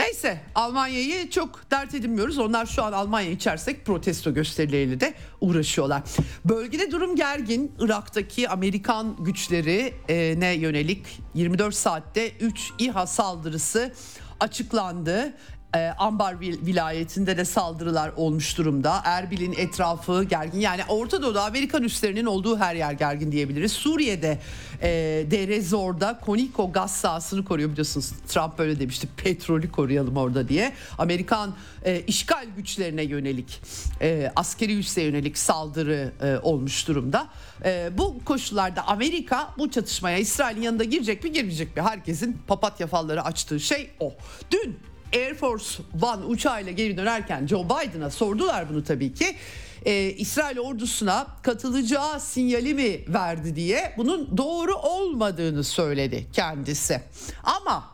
[0.00, 2.38] Neyse Almanya'yı çok dert edinmiyoruz.
[2.38, 6.02] Onlar şu an Almanya içersek protesto gösterileriyle de uğraşıyorlar.
[6.44, 7.72] Bölgede durum gergin.
[7.78, 9.94] Irak'taki Amerikan güçleri
[10.40, 13.92] ne yönelik 24 saatte 3 İHA saldırısı
[14.40, 15.32] açıklandı
[15.74, 19.00] e, Ambar vilayetinde de saldırılar olmuş durumda.
[19.04, 20.60] Erbil'in etrafı gergin.
[20.60, 23.72] Yani Orta Doğu'da Amerikan üslerinin olduğu her yer gergin diyebiliriz.
[23.72, 24.38] Suriye'de
[24.82, 24.88] e,
[25.30, 28.12] Derezor'da Koniko gaz sahasını koruyor biliyorsunuz.
[28.28, 30.72] Trump böyle demişti petrolü koruyalım orada diye.
[30.98, 31.54] Amerikan
[31.84, 33.62] e, işgal güçlerine yönelik
[34.00, 37.28] e, askeri üsse yönelik saldırı e, olmuş durumda.
[37.64, 41.82] E, bu koşullarda Amerika bu çatışmaya İsrail'in yanında girecek mi girmeyecek mi?
[41.82, 44.14] Herkesin papatya falları açtığı şey o.
[44.50, 49.36] Dün Air Force One uçağıyla geri dönerken Joe Biden'a sordular bunu tabii ki.
[49.84, 57.00] Ee, İsrail ordusuna katılacağı sinyali mi verdi diye bunun doğru olmadığını söyledi kendisi.
[57.42, 57.84] Ama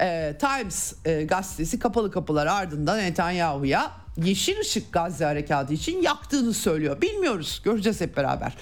[0.00, 7.00] e, Times e, gazetesi kapalı kapılar ardından Netanyahu'ya yeşil ışık Gazze harekatı için yaktığını söylüyor.
[7.00, 8.52] Bilmiyoruz göreceğiz hep beraber.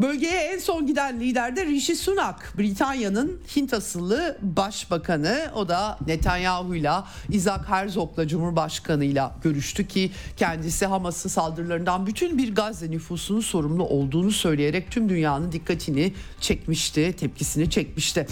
[0.00, 5.50] Bölgeye en son giden lider de Rishi Sunak, Britanya'nın Hint asıllı başbakanı.
[5.54, 13.40] O da Netanyahu'yla, Isaac Herzog'la Cumhurbaşkanı'yla görüştü ki kendisi Hamas'ın saldırılarından bütün bir Gazze nüfusunun
[13.40, 18.26] sorumlu olduğunu söyleyerek tüm dünyanın dikkatini çekmişti, tepkisini çekmişti.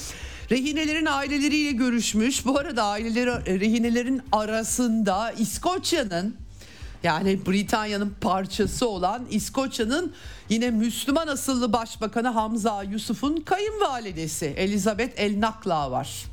[0.51, 2.47] Rehinelerin aileleriyle görüşmüş.
[2.47, 6.37] Bu arada aileleri rehinelerin arasında İskoçya'nın
[7.03, 10.15] yani Britanya'nın parçası olan İskoçya'nın
[10.49, 16.25] yine Müslüman asıllı başbakanı Hamza Yusuf'un kayınvalidesi Elizabeth El Nakla var.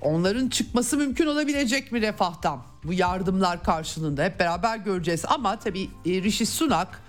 [0.00, 2.62] Onların çıkması mümkün olabilecek mi refahtan?
[2.84, 5.24] Bu yardımlar karşılığında hep beraber göreceğiz.
[5.28, 7.02] Ama tabii e, Rishi Sunak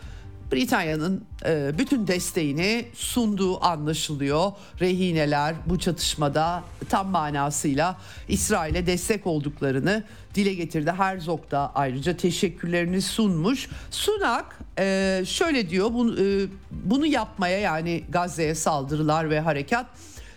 [0.52, 4.52] Britanya'nın e, bütün desteğini sunduğu anlaşılıyor.
[4.80, 10.04] Rehineler bu çatışmada tam manasıyla İsrail'e destek olduklarını
[10.36, 10.92] dile getirdi.
[10.92, 13.70] Herzog da ayrıca teşekkürlerini sunmuş.
[13.92, 19.86] Sunak e, şöyle diyor bunu, e, bunu yapmaya yani Gazze'ye saldırılar ve harekat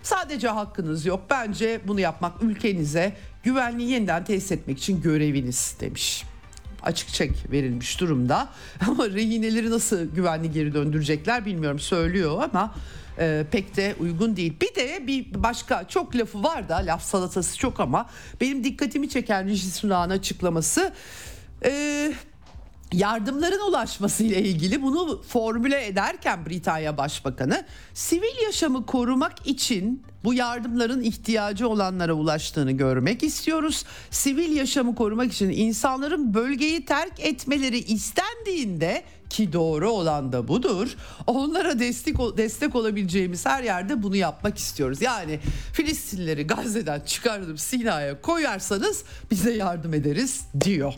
[0.03, 1.20] sadece hakkınız yok.
[1.31, 6.24] Bence bunu yapmak ülkenize güvenliği yeniden tesis etmek için göreviniz demiş
[6.85, 8.49] açık çek verilmiş durumda.
[8.88, 12.75] Ama rehineleri nasıl güvenli geri döndürecekler bilmiyorum söylüyor ama
[13.18, 14.55] e, pek de uygun değil.
[14.61, 19.47] Bir de bir başka çok lafı var da laf salatası çok ama benim dikkatimi çeken
[19.49, 20.92] Rishi Sunak'ın açıklaması
[21.64, 22.12] e,
[22.92, 31.03] yardımların ulaşması ile ilgili bunu formüle ederken Britanya Başbakanı sivil yaşamı korumak için bu yardımların
[31.03, 33.85] ihtiyacı olanlara ulaştığını görmek istiyoruz.
[34.11, 40.97] Sivil yaşamı korumak için insanların bölgeyi terk etmeleri istendiğinde ki doğru olan da budur.
[41.27, 45.03] Onlara destek destek olabileceğimiz her yerde bunu yapmak istiyoruz.
[45.03, 45.40] Yani
[45.73, 50.94] Filistinlileri Gazze'den çıkartıp Sina'ya koyarsanız bize yardım ederiz diyor.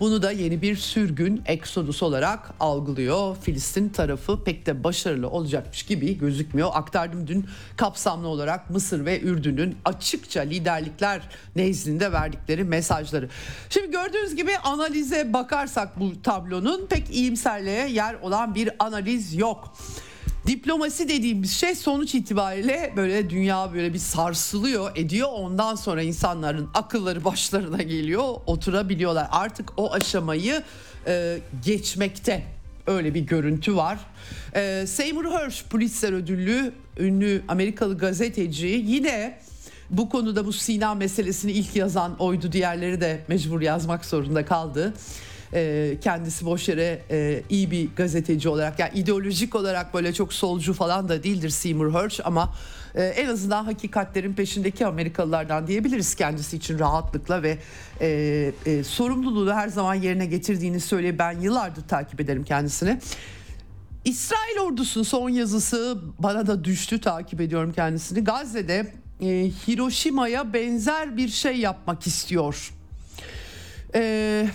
[0.00, 3.36] Bunu da yeni bir sürgün eksodus olarak algılıyor.
[3.36, 6.70] Filistin tarafı pek de başarılı olacakmış gibi gözükmüyor.
[6.72, 13.28] Aktardım dün kapsamlı olarak Mısır ve Ürdün'ün açıkça liderlikler nezdinde verdikleri mesajları.
[13.70, 19.76] Şimdi gördüğünüz gibi analize bakarsak bu tablonun pek iyimserliğe yer olan bir analiz yok.
[20.46, 25.28] Diplomasi dediğimiz şey sonuç itibariyle böyle dünya böyle bir sarsılıyor ediyor.
[25.32, 29.28] Ondan sonra insanların akılları başlarına geliyor oturabiliyorlar.
[29.30, 30.62] Artık o aşamayı
[31.06, 32.42] e, geçmekte
[32.86, 33.98] öyle bir görüntü var.
[34.54, 39.38] E, Seymour Hersh Pulitzer ödüllü ünlü Amerikalı gazeteci yine
[39.90, 44.94] bu konuda bu Sina meselesini ilk yazan oydu diğerleri de mecbur yazmak zorunda kaldı
[45.56, 50.72] e, kendisi boş yere e, iyi bir gazeteci olarak yani ideolojik olarak böyle çok solcu
[50.72, 52.54] falan da değildir Seymour Hersh ama
[52.94, 57.58] e, en azından hakikatlerin peşindeki Amerikalılardan diyebiliriz kendisi için rahatlıkla ve
[58.00, 63.00] e, e, sorumluluğu her zaman yerine getirdiğini söyleyip ben yıllardır takip ederim kendisini.
[64.04, 68.24] İsrail ordusunun son yazısı bana da düştü takip ediyorum kendisini.
[68.24, 69.26] Gazze'de e,
[69.68, 72.72] Hiroşima'ya benzer bir şey yapmak istiyor.
[73.94, 74.46] E,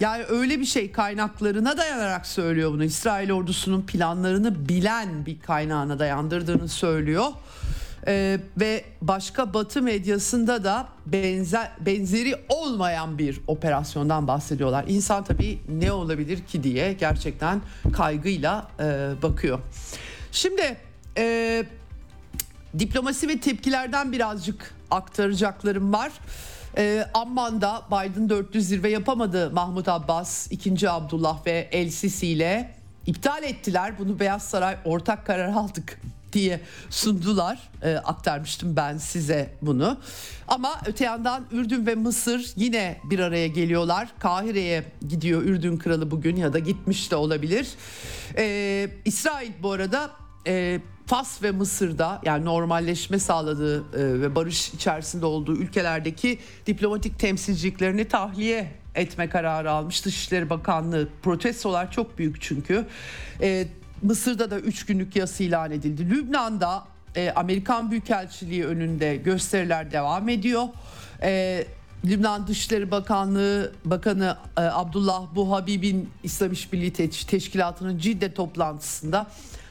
[0.00, 2.84] yani öyle bir şey kaynaklarına dayanarak söylüyor bunu.
[2.84, 7.26] İsrail ordusunun planlarını bilen bir kaynağına dayandırdığını söylüyor.
[8.08, 14.84] Ee, ve başka Batı medyasında da benzer benzeri olmayan bir operasyondan bahsediyorlar.
[14.88, 17.60] İnsan tabii ne olabilir ki diye gerçekten
[17.92, 19.58] kaygıyla e, bakıyor.
[20.32, 20.76] Şimdi
[21.18, 21.64] e,
[22.78, 26.12] diplomasi ve tepkilerden birazcık aktaracaklarım var.
[26.76, 30.90] E, Amman'da Biden 400 zirve yapamadı Mahmut Abbas, 2.
[30.90, 32.74] Abdullah ve El Sisi ile
[33.06, 33.98] iptal ettiler.
[33.98, 36.00] Bunu Beyaz Saray ortak karar aldık
[36.32, 36.60] diye
[36.90, 37.58] sundular.
[37.82, 39.98] E, aktarmıştım ben size bunu.
[40.48, 44.08] Ama öte yandan Ürdün ve Mısır yine bir araya geliyorlar.
[44.18, 47.68] Kahire'ye gidiyor Ürdün kralı bugün ya da gitmiş de olabilir.
[48.36, 50.10] E, İsrail bu arada
[50.46, 58.08] e, Fas ve Mısır'da yani normalleşme sağladığı e, ve barış içerisinde olduğu ülkelerdeki diplomatik temsilciliklerini
[58.08, 60.04] tahliye etme kararı almış.
[60.04, 62.86] Dışişleri Bakanlığı protestolar çok büyük çünkü.
[63.40, 63.68] E,
[64.02, 66.10] Mısır'da da 3 günlük yas ilan edildi.
[66.10, 66.84] Lübnan'da
[67.16, 70.64] e, Amerikan Büyükelçiliği önünde gösteriler devam ediyor.
[71.22, 71.64] E,
[72.04, 76.92] Lübnan Dışişleri Bakanlığı Bakanı e, Abdullah Buhabib'in İslam İşbirliği
[77.26, 79.26] Teşkilatı'nın Cidde toplantısında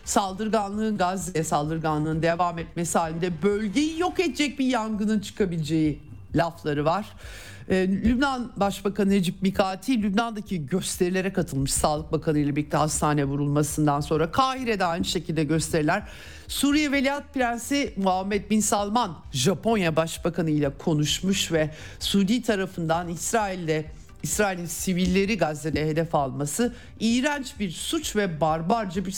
[0.05, 5.99] saldırganlığın Gazze'ye saldırganlığın devam etmesi halinde bölgeyi yok edecek bir yangının çıkabileceği
[6.35, 7.05] lafları var.
[7.69, 14.31] Ee, Lübnan Başbakanı Necip Mikati Lübnan'daki gösterilere katılmış Sağlık Bakanı ile birlikte hastane vurulmasından sonra
[14.31, 16.03] Kahire'de aynı şekilde gösteriler.
[16.47, 23.85] Suriye Veliaht Prensi Muhammed Bin Salman Japonya Başbakanı ile konuşmuş ve Suudi tarafından İsrail'de
[24.25, 29.11] İsrail'in sivilleri Gazze'de hedef alması iğrenç bir suç ve barbarca bir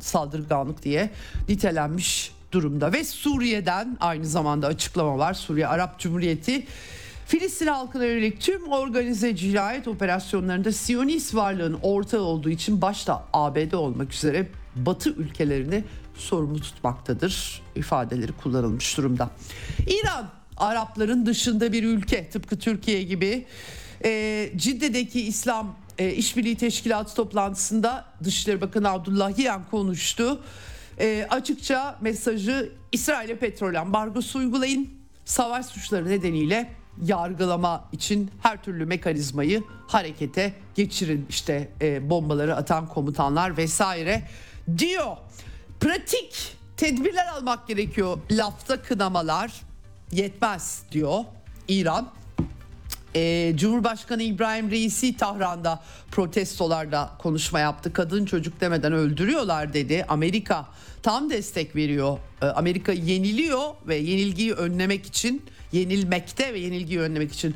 [0.00, 1.10] saldırganlık diye
[1.48, 2.92] nitelenmiş durumda.
[2.92, 5.34] Ve Suriye'den aynı zamanda açıklama var.
[5.34, 6.66] Suriye Arap Cumhuriyeti
[7.26, 14.14] Filistin halkına yönelik tüm organize cinayet operasyonlarında Siyonist varlığın ortağı olduğu için başta ABD olmak
[14.14, 19.30] üzere Batı ülkelerini sorumlu tutmaktadır ifadeleri kullanılmış durumda.
[19.86, 23.46] İran Arapların dışında bir ülke tıpkı Türkiye gibi
[24.04, 30.40] e, Cidde'deki İslam e, İşbirliği Teşkilatı toplantısında Dışişleri Bakanı Abdullah Yiyan konuştu.
[31.00, 34.90] E, açıkça mesajı İsrail'e petrol ambargosu uygulayın.
[35.24, 36.70] Savaş suçları nedeniyle
[37.02, 41.26] yargılama için her türlü mekanizmayı harekete geçirin.
[41.28, 44.22] İşte e, bombaları atan komutanlar vesaire
[44.78, 45.16] diyor.
[45.80, 48.18] Pratik tedbirler almak gerekiyor.
[48.30, 49.60] Lafta kınamalar
[50.12, 51.24] yetmez diyor
[51.68, 52.10] İran
[53.14, 57.92] e, Cumhurbaşkanı İbrahim Reisi Tahran'da protestolarda konuşma yaptı.
[57.92, 60.04] Kadın çocuk demeden öldürüyorlar dedi.
[60.08, 60.66] Amerika
[61.02, 62.18] tam destek veriyor.
[62.42, 65.42] E, Amerika yeniliyor ve yenilgiyi önlemek için
[65.72, 67.54] yenilmekte ve yenilgiyi önlemek için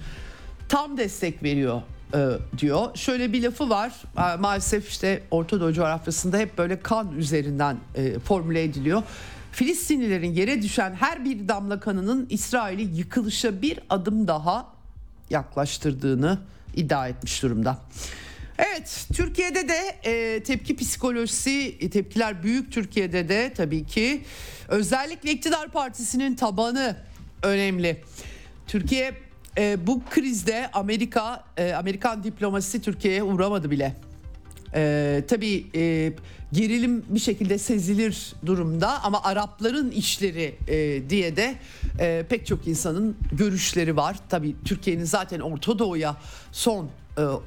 [0.69, 1.83] tam destek veriyor
[2.15, 2.19] e,
[2.59, 2.97] diyor.
[2.97, 3.93] Şöyle bir lafı var.
[4.19, 9.03] E, maalesef işte Orta Doğu coğrafyasında hep böyle kan üzerinden e, formüle ediliyor.
[9.53, 14.74] Filistinlilerin yere düşen her bir damla kanının İsrail'i yıkılışa bir adım daha
[15.31, 16.39] yaklaştırdığını
[16.77, 17.79] iddia etmiş durumda.
[18.59, 24.23] Evet Türkiye'de de e, tepki psikolojisi e, tepkiler büyük Türkiye'de de tabii ki
[24.69, 26.97] özellikle iktidar partisinin tabanı
[27.43, 28.03] önemli.
[28.67, 29.13] Türkiye
[29.59, 33.97] e, bu krizde Amerika e, Amerikan diplomasisi Türkiye'ye uğramadı bile.
[34.75, 36.13] E, tabii e,
[36.53, 41.55] gerilim bir şekilde sezilir durumda ama Arapların işleri e, diye de
[42.01, 44.17] e, pek çok insanın görüşleri var.
[44.29, 46.17] Tabii Türkiye'nin zaten Orta Doğu'ya
[46.53, 46.91] son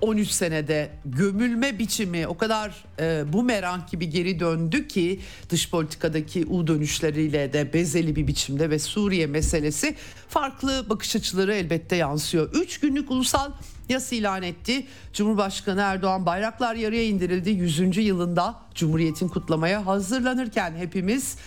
[0.01, 5.19] 13 senede gömülme biçimi o kadar e, bu merak gibi geri döndü ki
[5.49, 9.95] dış politikadaki U dönüşleriyle de bezeli bir biçimde ve Suriye meselesi
[10.29, 12.49] farklı bakış açıları elbette yansıyor.
[12.53, 13.51] 3 günlük ulusal
[13.89, 14.85] yas ilan etti.
[15.13, 17.97] Cumhurbaşkanı Erdoğan bayraklar yarıya indirildi 100.
[17.97, 21.37] yılında Cumhuriyet'in kutlamaya hazırlanırken hepimiz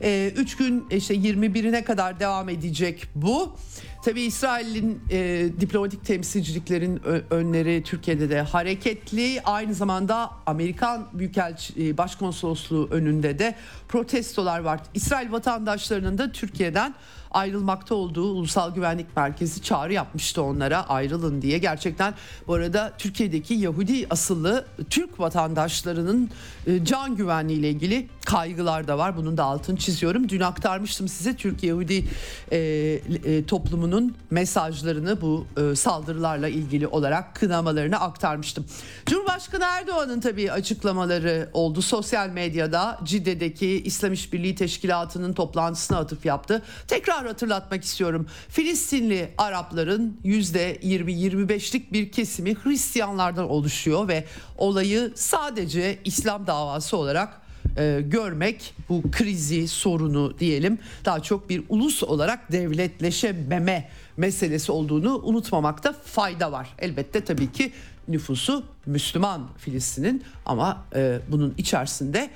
[0.04, 3.56] e, gün işte 21'ine kadar devam edecek bu.
[4.04, 9.40] Tabii İsrail'in e, diplomatik temsilciliklerin önleri Türkiye'de de hareketli.
[9.44, 13.54] Aynı zamanda Amerikan Büyükelçi e, Başkonsolosluğu önünde de
[13.88, 14.80] protestolar var.
[14.94, 16.94] İsrail vatandaşlarının da Türkiye'den
[17.30, 21.58] ayrılmakta olduğu Ulusal Güvenlik Merkezi çağrı yapmıştı onlara ayrılın diye.
[21.58, 22.14] Gerçekten
[22.46, 26.30] bu arada Türkiye'deki Yahudi asıllı Türk vatandaşlarının
[26.66, 29.16] e, can güvenliği ile ilgili kaygılar da var.
[29.16, 30.28] Bunun da altını çiziyorum.
[30.28, 32.04] Dün aktarmıştım size Türk Yahudi
[32.52, 38.66] e, e, toplumunun mesajlarını bu e, saldırılarla ilgili olarak kınamalarını aktarmıştım.
[39.06, 41.82] Cumhurbaşkanı Erdoğan'ın tabii açıklamaları oldu.
[41.82, 46.62] Sosyal medyada Cidde'deki İslam İşbirliği Teşkilatı'nın toplantısına atıf yaptı.
[46.88, 48.26] Tekrar hatırlatmak istiyorum.
[48.48, 54.24] Filistinli Arapların %20-25'lik bir kesimi Hristiyanlardan oluşuyor ve
[54.58, 57.40] olayı sadece İslam davası olarak
[57.76, 65.92] e, görmek bu krizi sorunu diyelim daha çok bir ulus olarak devletleşememe meselesi olduğunu unutmamakta
[65.92, 66.68] fayda var.
[66.78, 67.72] Elbette tabii ki
[68.08, 72.30] nüfusu Müslüman Filistin'in ama e, bunun içerisinde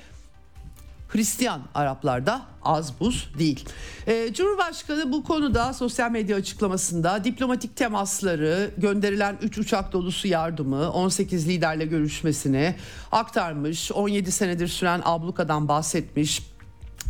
[1.15, 3.65] Hristiyan Araplarda az buz değil.
[4.07, 11.47] Ee, Cumhurbaşkanı bu konuda sosyal medya açıklamasında diplomatik temasları, gönderilen 3 uçak dolusu yardımı, 18
[11.47, 12.75] liderle görüşmesini
[13.11, 13.91] aktarmış.
[13.91, 16.43] 17 senedir süren ablukadan bahsetmiş.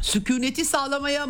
[0.02, 1.28] Sükuneti sağlamaya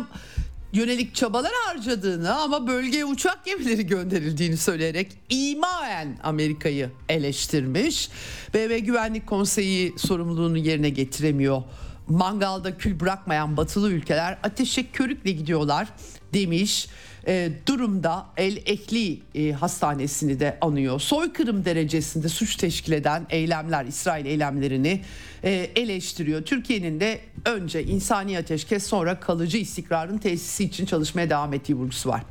[0.72, 8.10] yönelik çabalar harcadığını ama bölgeye uçak gemileri gönderildiğini söyleyerek imaen Amerika'yı eleştirmiş.
[8.54, 11.62] BM Güvenlik Konseyi sorumluluğunu yerine getiremiyor
[12.08, 15.88] mangalda kül bırakmayan batılı ülkeler ateşe körükle gidiyorlar
[16.34, 16.88] demiş.
[17.28, 21.00] E, durumda El Ekli e, hastanesini de anıyor.
[21.00, 25.02] Soykırım derecesinde suç teşkil eden eylemler, İsrail eylemlerini
[25.44, 26.42] e, eleştiriyor.
[26.42, 32.22] Türkiye'nin de önce insani ateşkes sonra kalıcı istikrarın tesisi için çalışmaya devam ettiği vurgusu var.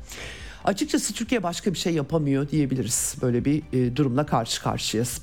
[0.63, 3.15] Açıkçası Türkiye başka bir şey yapamıyor diyebiliriz.
[3.21, 5.21] Böyle bir e, durumla karşı karşıyayız.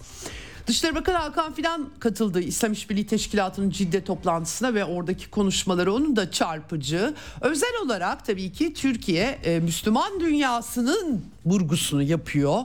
[0.66, 6.30] Dışişleri Bakanı Hakan Fidan katıldı İslam İşbirliği Teşkilatı'nın ciddi toplantısına ve oradaki konuşmaları onun da
[6.30, 7.14] çarpıcı.
[7.40, 12.60] Özel olarak tabii ki Türkiye e, Müslüman dünyasının vurgusunu yapıyor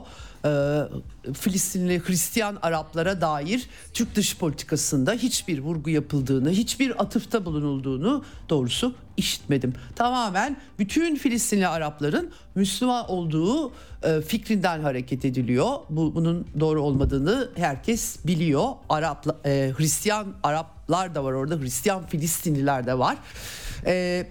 [1.34, 9.74] Filistinli Hristiyan Araplara dair Türk dış politikasında hiçbir vurgu yapıldığını, hiçbir atıfta bulunulduğunu doğrusu işitmedim.
[9.96, 13.72] Tamamen bütün Filistinli Arapların Müslüman olduğu
[14.02, 15.68] e, fikrinden hareket ediliyor.
[15.90, 18.68] Bu bunun doğru olmadığını herkes biliyor.
[18.88, 23.16] Arap e, Hristiyan Araplar da var orada, Hristiyan Filistinliler de var.
[23.86, 24.26] E,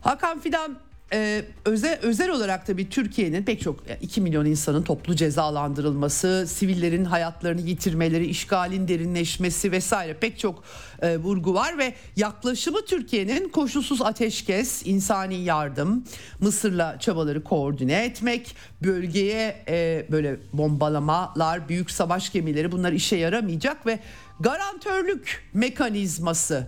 [0.00, 0.78] Hakan Fidan
[1.12, 7.60] ee, özel, özel olarak tabii Türkiye'nin pek çok 2 milyon insanın toplu cezalandırılması, sivillerin hayatlarını
[7.60, 10.64] yitirmeleri, işgalin derinleşmesi vesaire pek çok
[11.02, 16.04] e, vurgu var ve yaklaşımı Türkiye'nin koşulsuz ateşkes, insani yardım,
[16.40, 23.98] Mısır'la çabaları koordine etmek, bölgeye e, böyle bombalamalar, büyük savaş gemileri bunlar işe yaramayacak ve
[24.40, 26.66] garantörlük mekanizması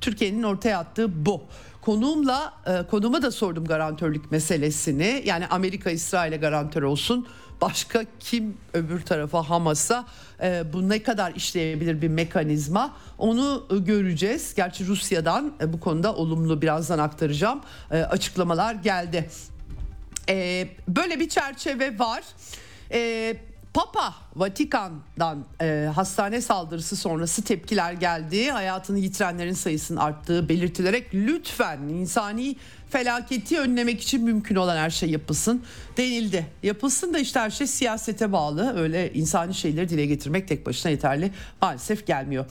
[0.00, 1.42] Türkiye'nin ortaya attığı bu.
[1.84, 5.22] Konuğumla e, konuma da sordum garantörlük meselesini.
[5.24, 7.26] Yani Amerika İsrail'e garantör olsun.
[7.60, 10.06] Başka kim öbür tarafa Hamas'a
[10.42, 14.54] e, bu ne kadar işleyebilir bir mekanizma onu e, göreceğiz.
[14.54, 17.60] Gerçi Rusya'dan e, bu konuda olumlu birazdan aktaracağım
[17.90, 19.30] e, açıklamalar geldi.
[20.28, 22.22] E, böyle bir çerçeve var.
[22.92, 23.36] E,
[23.74, 28.50] Papa Vatikan'dan e, hastane saldırısı sonrası tepkiler geldi.
[28.50, 32.56] Hayatını yitirenlerin sayısının arttığı belirtilerek lütfen insani
[32.94, 35.62] felaketi önlemek için mümkün olan her şey yapılsın
[35.96, 36.46] denildi.
[36.62, 38.78] Yapılsın da işte her şey siyasete bağlı.
[38.78, 41.30] Öyle insani şeyleri dile getirmek tek başına yeterli
[41.62, 42.44] maalesef gelmiyor.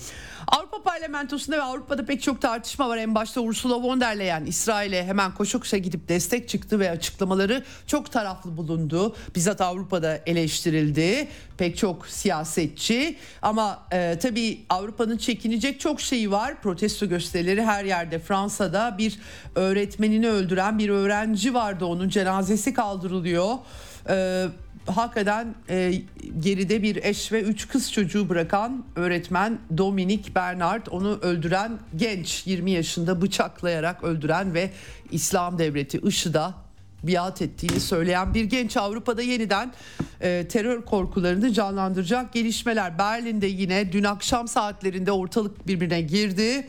[0.48, 2.98] Avrupa Parlamentosu'nda ve Avrupa'da pek çok tartışma var.
[2.98, 8.12] En başta Ursula von der Leyen İsrail'e hemen koşa gidip destek çıktı ve açıklamaları çok
[8.12, 9.16] taraflı bulundu.
[9.36, 11.28] Bizzat Avrupa'da eleştirildi.
[11.58, 16.62] Pek çok siyasetçi ama e, tabii Avrupa'nın çekinecek çok şeyi var.
[16.62, 18.20] Protesto gösterileri her yerde.
[18.20, 19.20] Fransa'da bir
[19.56, 21.86] öğretmenini öldüren bir öğrenci vardı.
[21.86, 23.54] Onun cenazesi kaldırılıyor.
[24.10, 24.46] E,
[24.88, 25.94] hakikaten e,
[26.40, 32.72] geride bir eş ve üç kız çocuğu bırakan öğretmen Dominik Bernard onu öldüren genç 20
[32.72, 34.70] yaşında bıçaklayarak öldüren ve
[35.12, 36.64] İslam Devleti IŞİD'e
[37.04, 39.74] biat ettiğini söyleyen bir genç Avrupa'da yeniden
[40.22, 42.98] e, terör korkularını canlandıracak gelişmeler.
[42.98, 46.68] Berlin'de yine dün akşam saatlerinde ortalık birbirine girdi.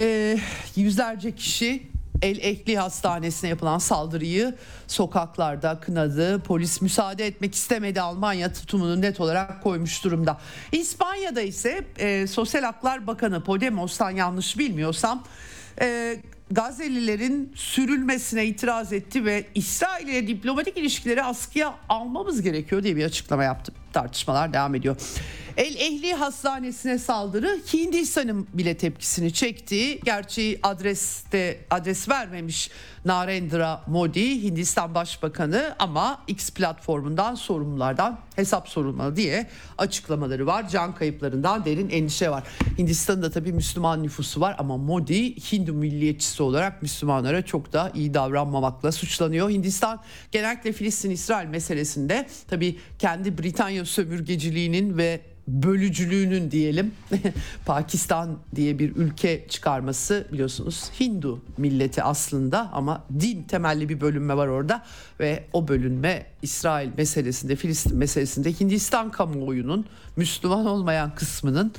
[0.00, 0.38] E,
[0.76, 1.82] yüzlerce kişi
[2.22, 4.54] El Ehli Hastanesi'ne yapılan saldırıyı
[4.86, 6.42] sokaklarda kınadı.
[6.42, 8.00] Polis müsaade etmek istemedi.
[8.00, 10.40] Almanya tutumunu net olarak koymuş durumda.
[10.72, 15.24] İspanya'da ise e, Sosyal Haklar Bakanı Podemos'tan yanlış bilmiyorsam
[15.80, 16.16] e,
[16.50, 23.44] Gazze'lilerin sürülmesine itiraz etti ve İsrail ile diplomatik ilişkileri askıya almamız gerekiyor diye bir açıklama
[23.44, 23.72] yaptı.
[23.92, 24.96] Tartışmalar devam ediyor.
[25.56, 30.00] El Ehli Hastanesi'ne saldırı Hindistan'ın bile tepkisini çekti.
[30.04, 32.70] Gerçi adreste adres vermemiş
[33.04, 39.46] Narendra Modi Hindistan Başbakanı ama X platformundan sorumlulardan hesap sorulmalı diye
[39.78, 40.68] açıklamaları var.
[40.68, 42.42] Can kayıplarından derin endişe var.
[42.78, 48.92] Hindistan'da tabii Müslüman nüfusu var ama Modi Hindu milliyetçisi olarak Müslümanlara çok da iyi davranmamakla
[48.92, 49.50] suçlanıyor.
[49.50, 50.00] Hindistan
[50.32, 56.92] genellikle Filistin-İsrail meselesinde tabii kendi Britanya sömürgeciliğinin ve bölücülüğünün diyelim
[57.66, 64.48] Pakistan diye bir ülke çıkarması biliyorsunuz Hindu milleti aslında ama din temelli bir bölünme var
[64.48, 64.84] orada
[65.20, 71.72] ve o bölünme İsrail meselesinde Filistin meselesinde Hindistan kamuoyunun Müslüman olmayan kısmının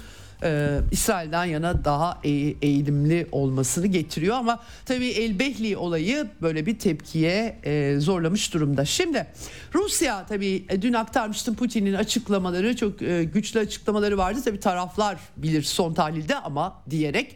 [0.44, 4.36] e, İsrail'den yana daha eğilimli olmasını getiriyor.
[4.36, 8.86] Ama tabii Elbehli olayı böyle bir tepkiye e, zorlamış durumda.
[8.86, 9.28] Şimdi
[9.74, 12.76] Rusya tabii e, dün aktarmıştım Putin'in açıklamaları.
[12.76, 14.39] Çok e, güçlü açıklamaları vardı.
[14.46, 17.36] Tabii taraflar bilir son tahlilde ama diyerek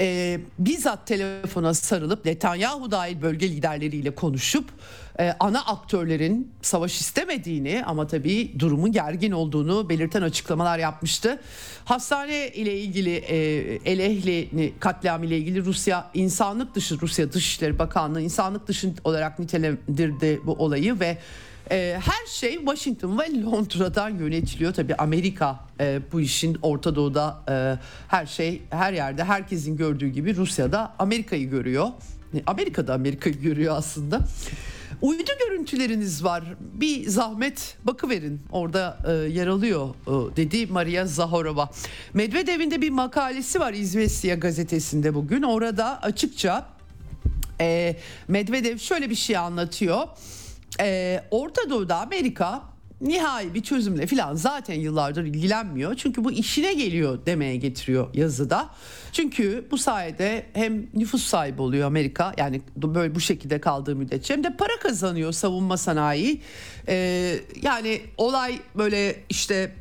[0.00, 4.70] e, bizzat telefona sarılıp Netanyahu dahil bölge liderleriyle konuşup
[5.20, 11.40] e, ana aktörlerin savaş istemediğini ama tabii durumun gergin olduğunu belirten açıklamalar yapmıştı.
[11.84, 13.36] Hastane ile ilgili e,
[13.84, 20.40] El Ehli katliam ile ilgili Rusya insanlık dışı Rusya Dışişleri Bakanlığı insanlık dışı olarak nitelendirdi
[20.44, 21.18] bu olayı ve
[21.70, 24.74] e, her şey Washington ve Londra'dan yönetiliyor.
[24.74, 27.54] Tabii Amerika e, bu işin Orta Doğu'da e,
[28.08, 31.88] her şey her yerde herkesin gördüğü gibi Rusya'da Amerika'yı görüyor.
[32.46, 34.20] Amerika'da Amerika'yı görüyor aslında.
[35.04, 36.44] Uydu görüntüleriniz var.
[36.60, 38.40] Bir zahmet bakıverin.
[38.52, 41.70] Orada e, yer alıyor e, dedi Maria Zahorova.
[42.14, 45.42] Medvedev'in de bir makalesi var İzvestiya gazetesinde bugün.
[45.42, 46.66] Orada açıkça
[47.60, 47.96] e,
[48.28, 50.08] Medvedev şöyle bir şey anlatıyor.
[50.80, 52.62] E, Orta Doğu'da Amerika
[53.04, 55.94] nihai bir çözümle filan zaten yıllardır ilgilenmiyor.
[55.94, 58.70] Çünkü bu işine geliyor demeye getiriyor yazıda.
[59.12, 64.44] Çünkü bu sayede hem nüfus sahibi oluyor Amerika yani böyle bu şekilde kaldığı müddetçe hem
[64.44, 66.40] de para kazanıyor savunma sanayi.
[66.88, 69.72] Ee, yani olay böyle işte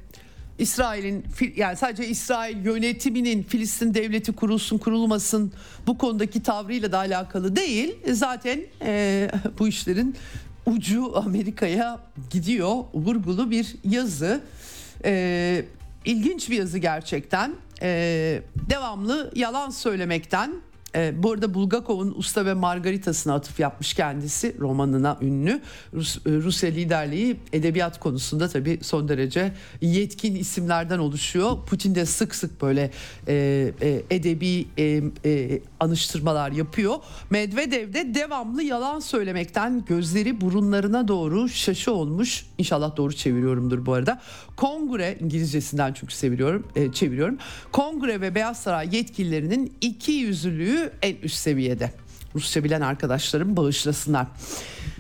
[0.60, 5.54] İsrail'in yani sadece İsrail yönetiminin Filistin devleti kurulsun kurulmasın
[5.88, 7.96] bu konudaki tavrıyla da alakalı değil.
[8.12, 10.16] Zaten e, bu işlerin
[10.66, 12.00] ucu Amerika'ya
[12.30, 12.76] gidiyor.
[12.94, 14.42] Vurgulu bir yazı.
[15.06, 15.66] Ee,
[16.06, 17.56] ilginç bir yazı gerçekten.
[17.82, 20.54] Ee, devamlı yalan söylemekten
[20.96, 25.62] e, bu arada Bulgakov'un Usta ve Margarita'sına atıf yapmış kendisi romanına ünlü.
[25.94, 31.58] Rus, e, Rusya liderliği edebiyat konusunda tabii son derece yetkin isimlerden oluşuyor.
[31.66, 32.92] Putin de sık sık böyle
[33.28, 33.34] e,
[33.82, 36.96] e, edebi e, e, anıştırmalar yapıyor.
[37.30, 42.46] Medvedev de devamlı yalan söylemekten gözleri burunlarına doğru şaşı olmuş.
[42.58, 44.22] İnşallah doğru çeviriyorumdur bu arada.
[44.56, 47.38] Kongre İngilizcesinden çünkü seviyorum, e, çeviriyorum.
[47.72, 51.92] Kongre ve Beyaz Saray yetkililerinin iki yüzlülüğü en üst seviyede.
[52.36, 54.28] Rusça bilen arkadaşlarım bağışlasınlar.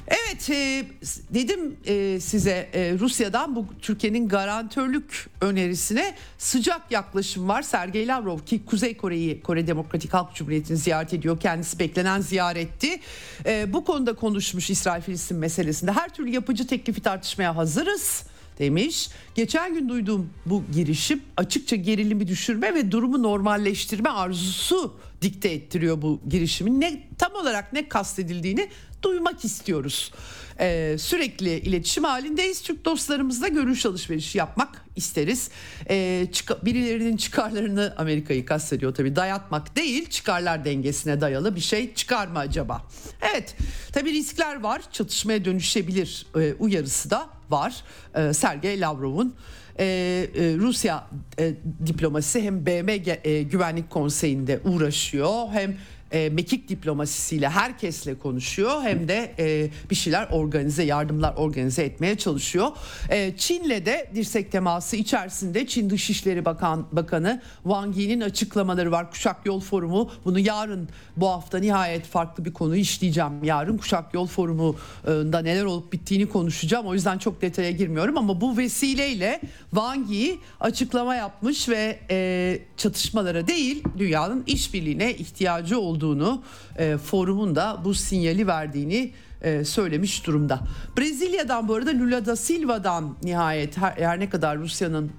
[0.07, 0.85] Evet e,
[1.29, 7.61] dedim e, size e, Rusya'dan bu Türkiye'nin garantörlük önerisine sıcak yaklaşım var.
[7.61, 11.39] Sergey Lavrov ki Kuzey Kore'yi Kore Demokratik Halk Cumhuriyeti'ni ziyaret ediyor.
[11.39, 12.99] Kendisi beklenen ziyaretti.
[13.45, 15.91] E, bu konuda konuşmuş İsrail-Filistin meselesinde.
[15.91, 18.23] Her türlü yapıcı teklifi tartışmaya hazırız
[18.59, 19.09] demiş.
[19.35, 26.21] Geçen gün duyduğum bu girişim açıkça gerilimi düşürme ve durumu normalleştirme arzusu dikte ettiriyor bu
[26.29, 26.81] girişimin.
[26.81, 28.69] Ne tam olarak ne kastedildiğini
[29.03, 30.11] duymak istiyoruz.
[30.59, 32.61] Ee, sürekli iletişim halindeyiz.
[32.61, 35.49] Türk dostlarımızla görüş alışverişi yapmak isteriz.
[35.89, 39.15] Ee, çık- birilerinin çıkarlarını Amerika'yı kastediyor tabii.
[39.15, 42.81] Dayatmak değil çıkarlar dengesine dayalı bir şey çıkar mı acaba?
[43.33, 43.55] Evet
[43.93, 44.81] tabii riskler var.
[44.91, 47.83] Çatışmaya dönüşebilir e, uyarısı da var.
[48.15, 49.35] E, Sergey Lavrov'un
[49.79, 51.07] e, e, Rusya
[51.39, 51.53] e,
[51.87, 52.91] diplomasisi hem BM
[53.23, 55.77] e, Güvenlik Konseyi'nde uğraşıyor hem
[56.13, 62.67] e, mekik diplomasisiyle herkesle konuşuyor hem de e, bir şeyler organize yardımlar organize etmeye çalışıyor.
[63.09, 69.11] E, Çin'le de dirsek teması içerisinde Çin Dışişleri Bakan Bakanı Wang Yi'nin açıklamaları var.
[69.11, 73.43] Kuşak Yol Forumu bunu yarın bu hafta nihayet farklı bir konu işleyeceğim.
[73.43, 76.87] Yarın Kuşak Yol Forumu'nda neler olup bittiğini konuşacağım.
[76.87, 83.47] O yüzden çok detaya girmiyorum ama bu vesileyle Wang Yi açıklama yapmış ve e, çatışmalara
[83.47, 86.43] değil dünyanın işbirliğine ihtiyacı olduğunu
[86.77, 90.59] e, forumun da bu sinyali verdiğini e, söylemiş durumda.
[90.97, 95.11] Brezilya'dan bu arada Lula da Silva'dan nihayet her, her ne kadar Rusya'nın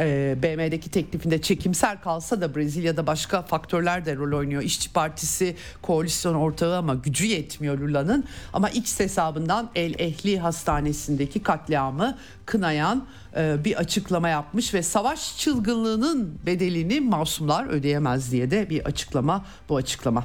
[0.00, 4.62] e, BM'deki teklifinde çekimser kalsa da Brezilya'da başka faktörler de rol oynuyor.
[4.62, 8.24] İşçi Partisi koalisyon ortağı ama gücü yetmiyor Lula'nın.
[8.52, 16.38] Ama X hesabından El Ehli Hastanesi'ndeki katliamı kınayan e, bir açıklama yapmış ve savaş çılgınlığının
[16.46, 20.24] bedelini masumlar ödeyemez diye de bir açıklama bu açıklama.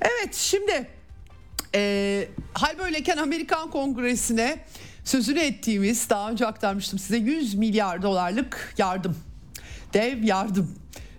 [0.00, 0.88] Evet şimdi
[1.74, 4.58] e, hal böyleyken Amerikan Kongresi'ne
[5.04, 9.16] sözünü ettiğimiz daha önce aktarmıştım size 100 milyar dolarlık yardım.
[9.94, 10.74] Dev yardım.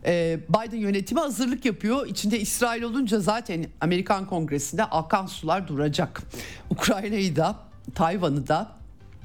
[0.06, 2.08] Ee, Biden yönetimi hazırlık yapıyor.
[2.08, 6.22] İçinde İsrail olunca zaten Amerikan Kongresi'nde akan sular duracak.
[6.70, 7.56] Ukrayna'yı da
[7.96, 8.75] Tayvan'ı da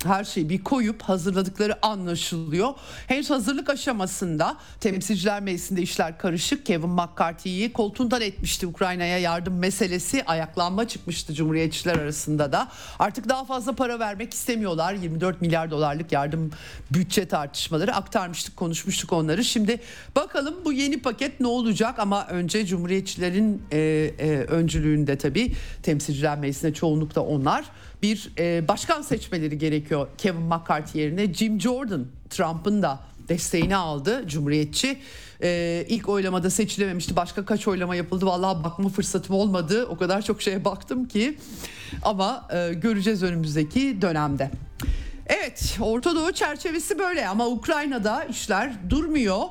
[0.05, 2.75] her şeyi bir koyup hazırladıkları anlaşılıyor.
[3.07, 6.67] Henüz hazırlık aşamasında temsilciler meclisinde işler karışık.
[6.67, 10.25] Kevin McCarthy'yi koltuğundan etmişti Ukrayna'ya yardım meselesi.
[10.25, 12.69] Ayaklanma çıkmıştı Cumhuriyetçiler arasında da.
[12.99, 14.95] Artık daha fazla para vermek istemiyorlar.
[14.95, 16.51] 24 milyar dolarlık yardım
[16.91, 19.45] bütçe tartışmaları aktarmıştık konuşmuştuk onları.
[19.45, 19.81] Şimdi
[20.17, 26.75] bakalım bu yeni paket ne olacak ama önce Cumhuriyetçilerin e, e, öncülüğünde tabii temsilciler meclisinde
[26.75, 27.65] çoğunlukta onlar
[28.03, 31.35] bir e, başkan seçmeleri gerekiyor Kevin McCarthy yerine.
[31.35, 34.99] Jim Jordan Trump'ın da desteğini aldı Cumhuriyetçi.
[35.43, 37.17] Ee, ilk oylamada seçilememişti.
[37.17, 39.87] Başka kaç oylama yapıldı vallahi bakma fırsatım olmadı.
[39.87, 41.39] O kadar çok şeye baktım ki.
[42.03, 44.51] Ama e, göreceğiz önümüzdeki dönemde.
[45.31, 49.43] Evet Orta Doğu çerçevesi böyle ama Ukrayna'da işler durmuyor.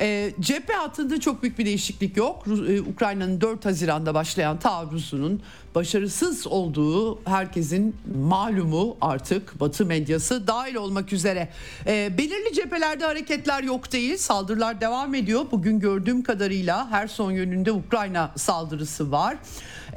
[0.00, 2.44] E, cephe hattında çok büyük bir değişiklik yok.
[2.68, 5.42] E, Ukrayna'nın 4 Haziran'da başlayan taarruzunun
[5.74, 11.48] başarısız olduğu herkesin malumu artık Batı medyası dahil olmak üzere.
[11.86, 14.16] E, belirli cephelerde hareketler yok değil.
[14.16, 15.46] Saldırılar devam ediyor.
[15.50, 19.36] Bugün gördüğüm kadarıyla her son yönünde Ukrayna saldırısı var.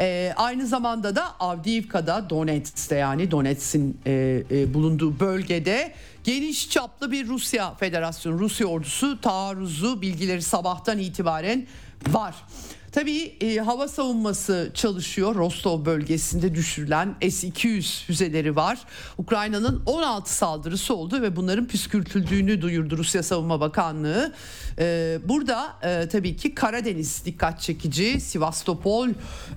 [0.01, 5.93] E, aynı zamanda da Avdiivka'da Donetsk'te yani Donetsk'in e, e, bulunduğu bölgede
[6.23, 11.67] geniş çaplı bir Rusya Federasyonu, Rusya ordusu taarruzu bilgileri sabahtan itibaren
[12.07, 12.35] var.
[12.91, 15.35] Tabii e, hava savunması çalışıyor.
[15.35, 18.79] Rostov bölgesinde düşürülen S-200 füzeleri var.
[19.17, 24.33] Ukrayna'nın 16 saldırısı oldu ve bunların püskürtüldüğünü duyurdu Rusya Savunma Bakanlığı.
[24.79, 28.21] E, burada e, tabii ki Karadeniz dikkat çekici.
[28.21, 29.09] Sivastopol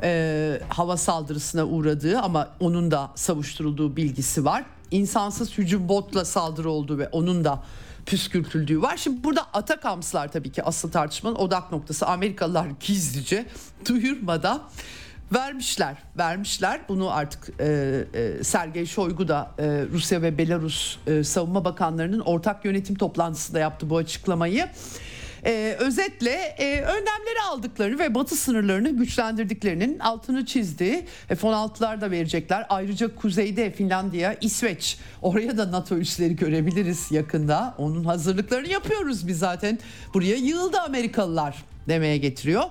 [0.02, 4.64] e, hava saldırısına uğradığı ama onun da savuşturulduğu bilgisi var.
[4.90, 7.62] İnsansız hücum botla saldırı oldu ve onun da
[8.06, 8.96] püskürtüldüğü var.
[8.96, 12.06] Şimdi burada Atakamslar tabii ki asıl tartışmanın odak noktası.
[12.06, 13.46] Amerikalılar gizlice
[13.88, 14.62] duyurmadan
[15.34, 15.96] vermişler.
[16.18, 16.80] Vermişler.
[16.88, 22.64] Bunu artık e, e, Sergey Shoigu da e, Rusya ve Belarus e, savunma bakanlarının ortak
[22.64, 24.68] yönetim toplantısında yaptı bu açıklamayı.
[25.46, 31.06] Ee, özetle e, önlemleri aldıklarını ve batı sınırlarını güçlendirdiklerinin altını çizdi.
[31.28, 32.66] F-16'lar da verecekler.
[32.68, 37.74] Ayrıca kuzeyde Finlandiya, İsveç oraya da NATO üsleri görebiliriz yakında.
[37.78, 39.78] Onun hazırlıklarını yapıyoruz biz zaten.
[40.14, 42.62] Buraya yığıldı Amerikalılar demeye getiriyor.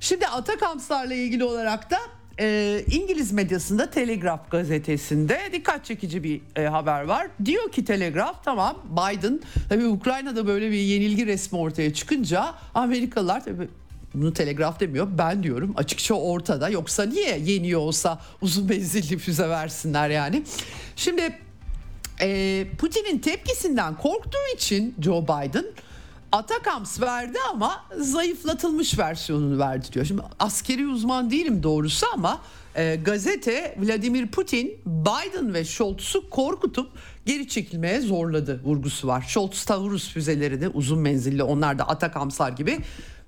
[0.00, 1.98] Şimdi Atakamslarla ilgili olarak da
[2.40, 7.28] e, İngiliz medyasında Telegraph gazetesinde dikkat çekici bir e, haber var.
[7.44, 13.68] Diyor ki Telegraph tamam Biden tabii Ukrayna'da böyle bir yenilgi resmi ortaya çıkınca Amerikalılar tabii
[14.14, 20.10] bunu telegraf demiyor ben diyorum açıkça ortada yoksa niye yeniyor olsa uzun menzilli füze versinler
[20.10, 20.42] yani.
[20.96, 21.38] Şimdi
[22.20, 25.64] e, Putin'in tepkisinden korktuğu için Joe Biden
[26.32, 30.04] Atakams verdi ama zayıflatılmış versiyonunu verdi diyor.
[30.04, 32.40] Şimdi askeri uzman değilim doğrusu ama
[32.74, 36.90] e, gazete Vladimir Putin Biden ve Scholz'u korkutup
[37.26, 39.24] geri çekilmeye zorladı vurgusu var.
[39.28, 42.78] Scholz Taurus füzelerini uzun menzilli onlar da Atakamslar gibi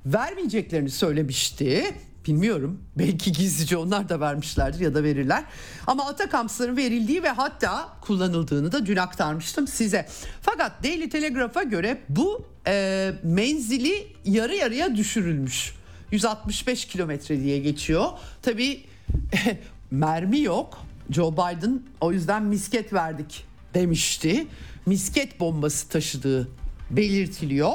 [0.07, 1.95] vermeyeceklerini söylemişti.
[2.27, 2.81] Bilmiyorum.
[2.99, 5.45] Belki gizlice onlar da vermişlerdir ya da verirler.
[5.87, 10.09] Ama Atakampsların verildiği ve hatta kullanıldığını da dün aktarmıştım size.
[10.41, 15.75] Fakat Daily Telegraph'a göre bu e, menzili yarı yarıya düşürülmüş.
[16.11, 18.07] 165 kilometre diye geçiyor.
[18.43, 18.81] Tabii
[19.91, 20.79] mermi yok.
[21.11, 23.45] Joe Biden o yüzden misket verdik
[23.75, 24.47] demişti.
[24.87, 26.49] Misket bombası taşıdığı
[26.91, 27.73] belirtiliyor.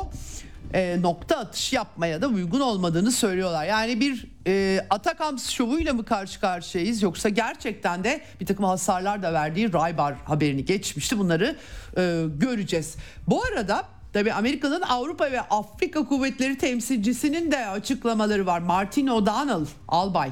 [0.74, 3.66] E, nokta atış yapmaya da uygun olmadığını söylüyorlar.
[3.66, 9.34] Yani bir e, Atakams şovuyla mı karşı karşıyayız yoksa gerçekten de bir takım hasarlar da
[9.34, 11.20] verdiği Raybar haberini geçmişti.
[11.20, 11.56] Bunları
[11.98, 12.96] e, göreceğiz.
[13.28, 18.60] Bu arada Tabi Amerika'nın Avrupa ve Afrika kuvvetleri temsilcisinin de açıklamaları var.
[18.60, 20.32] Martin O'Donnell albay.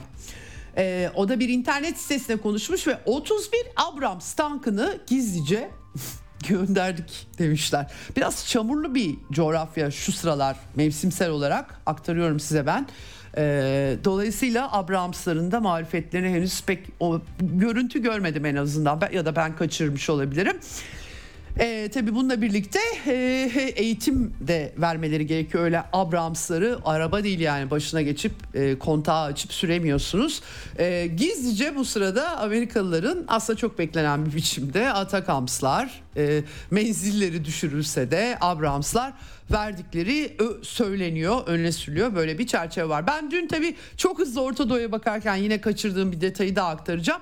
[0.78, 5.70] Ee, o da bir internet sitesine konuşmuş ve 31 Abrams tankını gizlice
[6.48, 7.92] gönderdik demişler.
[8.16, 12.88] Biraz çamurlu bir coğrafya şu sıralar mevsimsel olarak aktarıyorum size ben.
[13.38, 19.36] Ee, dolayısıyla Abrams'ların da marifetlerini henüz pek o görüntü görmedim en azından ben, ya da
[19.36, 20.58] ben kaçırmış olabilirim.
[21.60, 23.14] E, tabii bununla birlikte e,
[23.76, 25.64] eğitim de vermeleri gerekiyor.
[25.64, 30.42] Öyle Abrams'ları araba değil yani başına geçip e, kontağı açıp süremiyorsunuz.
[30.80, 38.38] E, gizlice bu sırada Amerikalıların aslında çok beklenen bir biçimde Atakams'lar e, menzilleri düşürülse de
[38.42, 39.14] Abrams'lar
[39.52, 42.16] verdikleri söyleniyor, önüne sürülüyor.
[42.16, 43.08] Böyle bir çerçeve var.
[43.08, 47.22] Ben dün tabii çok hızlı Orta Doğu'ya bakarken yine kaçırdığım bir detayı daha aktaracağım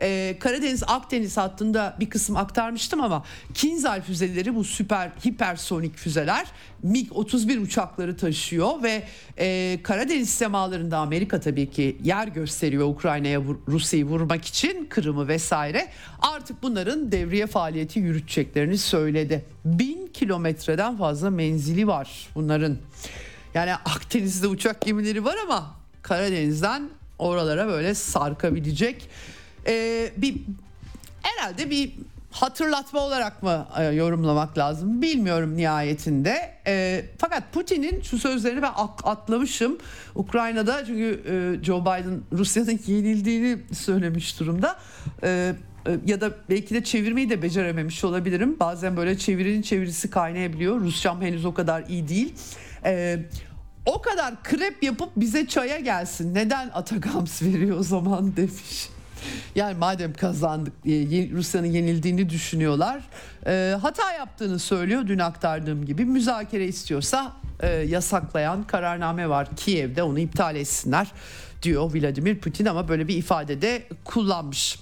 [0.00, 3.24] e, Karadeniz Akdeniz hattında bir kısım aktarmıştım ama
[3.54, 6.46] Kinzhal füzeleri bu süper hipersonik füzeler
[6.84, 9.02] MiG-31 uçakları taşıyor ve
[9.38, 15.88] e, Karadeniz semalarında Amerika tabii ki yer gösteriyor Ukrayna'ya Rusya'yı vurmak için Kırım'ı vesaire
[16.18, 19.44] artık bunların devriye faaliyeti yürüteceklerini söyledi.
[19.64, 22.78] Bin kilometreden fazla menzili var bunların.
[23.54, 29.08] Yani Akdeniz'de uçak gemileri var ama Karadeniz'den oralara böyle sarkabilecek
[29.68, 30.36] e, bir
[31.22, 31.92] herhalde bir
[32.30, 36.54] hatırlatma olarak mı e, yorumlamak lazım bilmiyorum nihayetinde.
[36.66, 38.72] E, fakat Putin'in şu sözlerini ben
[39.04, 39.78] atlamışım.
[40.14, 41.22] Ukrayna'da çünkü
[41.60, 44.78] e, Joe Biden Rusya'nın yenildiğini söylemiş durumda.
[45.22, 45.54] E,
[45.86, 48.56] e, ya da belki de çevirmeyi de becerememiş olabilirim.
[48.60, 50.80] Bazen böyle çevirinin çevirisi kaynayabiliyor.
[50.80, 52.34] Rusçam henüz o kadar iyi değil.
[52.84, 53.18] E,
[53.86, 56.34] o kadar krep yapıp bize çaya gelsin.
[56.34, 58.88] Neden Atagams veriyor o zaman demiş.
[59.54, 60.74] Yani madem kazandık
[61.32, 63.02] Rusya'nın yenildiğini düşünüyorlar.
[63.46, 66.04] E, hata yaptığını söylüyor dün aktardığım gibi.
[66.04, 71.12] Müzakere istiyorsa e, yasaklayan kararname var Kiev'de onu iptal etsinler
[71.62, 74.78] diyor Vladimir Putin ama böyle bir ifade de kullanmış.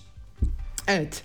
[0.87, 1.22] Evet.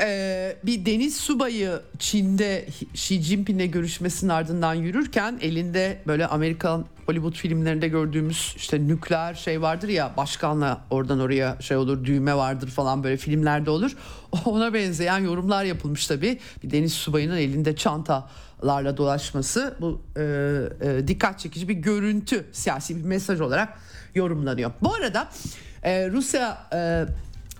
[0.00, 7.88] Ee, bir deniz subayı Çin'de Xi Jinping'le görüşmesinin ardından yürürken elinde böyle Amerikan Hollywood filmlerinde
[7.88, 13.16] gördüğümüz işte nükleer şey vardır ya başkanla oradan oraya şey olur düğme vardır falan böyle
[13.16, 13.96] filmlerde olur.
[14.44, 16.38] Ona benzeyen yorumlar yapılmış tabii.
[16.62, 20.22] Bir deniz subayının elinde çantalarla dolaşması bu e,
[20.80, 23.78] e, dikkat çekici bir görüntü siyasi bir mesaj olarak
[24.14, 24.70] yorumlanıyor.
[24.82, 25.28] Bu arada
[25.82, 27.04] e, Rusya e,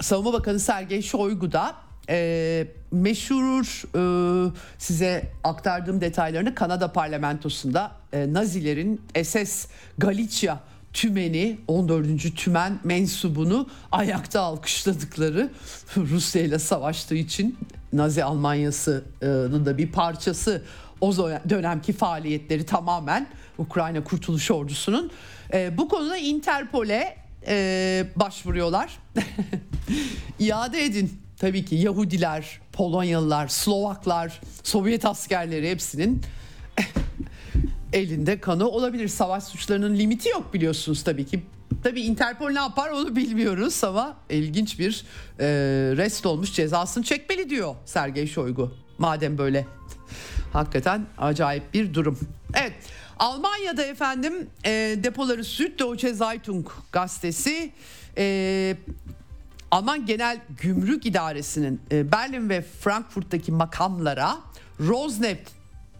[0.01, 9.00] Savunma Bakanı Sergey Shoigu da e, meşhur e, size aktardığım detaylarını Kanada parlamentosunda e, Nazilerin
[9.22, 9.66] SS
[9.98, 10.59] Galicia
[10.92, 12.36] tümeni 14.
[12.36, 15.50] tümen mensubunu ayakta alkışladıkları
[15.96, 17.59] Rusya ile savaştığı için
[17.92, 20.62] Nazi Almanyası'nın da bir parçası
[21.00, 21.16] o
[21.50, 23.26] dönemki faaliyetleri tamamen
[23.59, 25.11] Ukrayna Kurtuluş Ordusu'nun
[25.52, 28.98] e, bu konuda Interpol'e e, başvuruyorlar.
[30.38, 36.22] İade edin tabii ki Yahudiler, Polonyalılar, Slovaklar, Sovyet askerleri hepsinin
[37.93, 39.09] elinde kanı olabilir.
[39.09, 41.43] Savaş suçlarının limiti yok biliyorsunuz tabii ki.
[41.82, 45.05] Tabii Interpol ne yapar onu bilmiyoruz ama ilginç bir
[45.41, 45.47] e,
[45.97, 48.74] rest olmuş cezasını çekmeli diyor Sergey Shoigu.
[48.99, 49.66] Madem böyle
[50.53, 52.18] hakikaten acayip bir durum.
[52.55, 52.72] Evet
[53.18, 54.70] Almanya'da efendim e,
[55.05, 57.72] depoları Süddeutsche Zeitung gazetesi
[58.18, 58.76] e,
[59.71, 64.39] Alman Genel Gümrük İdaresi'nin e, Berlin ve Frankfurt'taki makamlara
[64.81, 65.51] Rosneft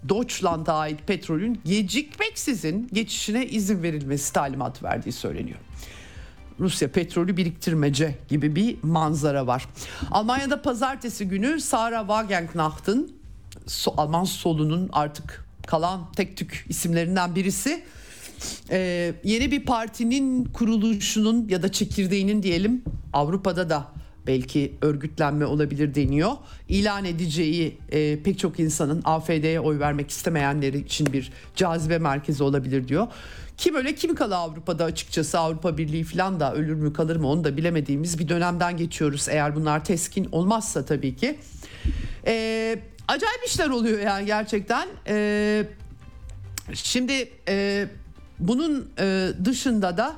[0.09, 5.59] Deutschland'a ait petrolün gecikmeksizin geçişine izin verilmesi talimat verdiği söyleniyor.
[6.61, 9.67] Rusya petrolü biriktirmece gibi bir manzara var.
[10.11, 13.13] Almanya'da pazartesi günü Sarah Wagenknecht'ın
[13.97, 17.85] Alman solunun artık kalan tek tük isimlerinden birisi
[18.71, 22.83] ee, yeni bir partinin kuruluşunun ya da çekirdeğinin diyelim
[23.13, 23.89] Avrupa'da da
[24.29, 26.33] belki örgütlenme olabilir deniyor.
[26.69, 32.89] İlan edeceği e, pek çok insanın AFD'ye oy vermek istemeyenleri için bir cazibe merkezi olabilir
[32.89, 33.07] diyor.
[33.57, 37.45] Kim öyle kim kalı Avrupa'da açıkçası Avrupa Birliği falan da ölür mü kalır mı onu
[37.45, 39.29] da bilemediğimiz bir dönemden geçiyoruz.
[39.29, 41.39] Eğer bunlar teskin olmazsa tabii ki.
[42.27, 42.79] E,
[43.09, 44.89] acayip işler oluyor yani gerçekten.
[45.07, 45.65] E,
[46.75, 47.29] şimdi...
[47.49, 47.87] E,
[48.41, 50.17] bunun e, dışında da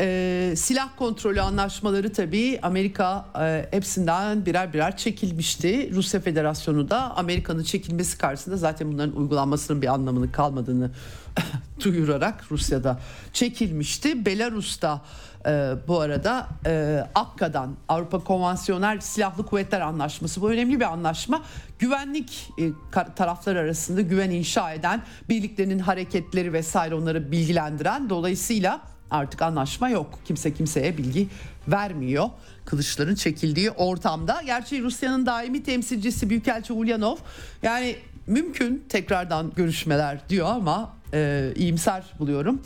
[0.00, 5.90] e, silah kontrolü anlaşmaları tabii Amerika e, hepsinden birer birer çekilmişti.
[5.94, 10.90] Rusya Federasyonu da Amerika'nın çekilmesi karşısında zaten bunların uygulanmasının bir anlamını kalmadığını
[11.84, 13.00] duyurarak Rusya'da
[13.32, 14.26] çekilmişti.
[14.26, 15.02] Belarus'ta
[15.46, 21.42] e, bu arada e, AKKA'dan Avrupa Konvansiyonel Silahlı Kuvvetler Anlaşması bu önemli bir anlaşma.
[21.78, 22.70] Güvenlik e,
[23.16, 28.80] taraflar arasında güven inşa eden birliklerin hareketleri vesaire onları bilgilendiren dolayısıyla
[29.10, 30.18] artık anlaşma yok.
[30.24, 31.28] Kimse kimseye bilgi
[31.68, 32.30] vermiyor.
[32.64, 34.42] Kılıçların çekildiği ortamda.
[34.46, 37.16] Gerçi Rusya'nın daimi temsilcisi Büyükelçi Ulyanov
[37.62, 42.62] yani mümkün tekrardan görüşmeler diyor ama e, iyimser buluyorum.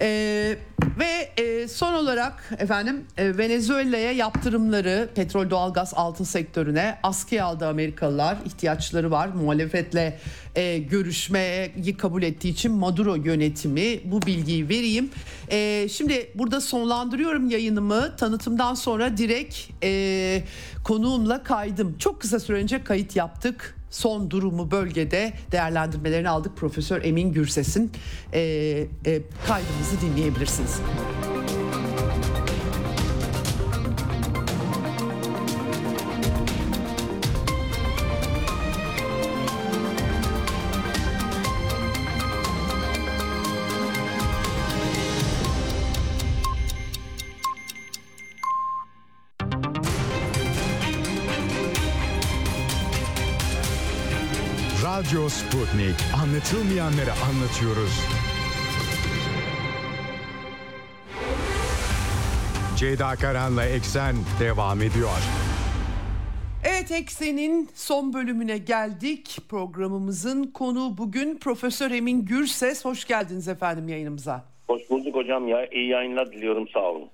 [0.00, 0.56] Ee,
[0.98, 8.36] ve e, son olarak efendim e, Venezuela'ya yaptırımları petrol doğalgaz altın sektörüne askıya aldı Amerikalılar
[8.44, 9.28] ihtiyaçları var.
[9.28, 10.18] Muhalefetle
[10.54, 15.10] e, görüşmeyi kabul ettiği için Maduro yönetimi bu bilgiyi vereyim.
[15.50, 18.16] E, şimdi burada sonlandırıyorum yayınımı.
[18.16, 20.42] Tanıtımdan sonra direkt e,
[20.84, 21.98] konuğumla kaydım.
[21.98, 26.56] Çok kısa süre önce kayıt yaptık son durumu bölgede değerlendirmelerini aldık.
[26.56, 27.92] Profesör Emin Gürses'in
[28.32, 30.80] e, e, kaydımızı dinleyebilirsiniz.
[55.24, 55.94] Radyo Sputnik.
[56.22, 58.06] Anlatılmayanları anlatıyoruz.
[62.76, 65.22] Ceyda Karan'la Eksen devam ediyor.
[66.64, 69.38] Evet Eksen'in son bölümüne geldik.
[69.48, 72.84] Programımızın konu bugün Profesör Emin Gürses.
[72.84, 74.44] Hoş geldiniz efendim yayınımıza.
[74.68, 75.66] Hoş bulduk hocam ya.
[75.66, 77.08] İyi yayınlar diliyorum sağ olun.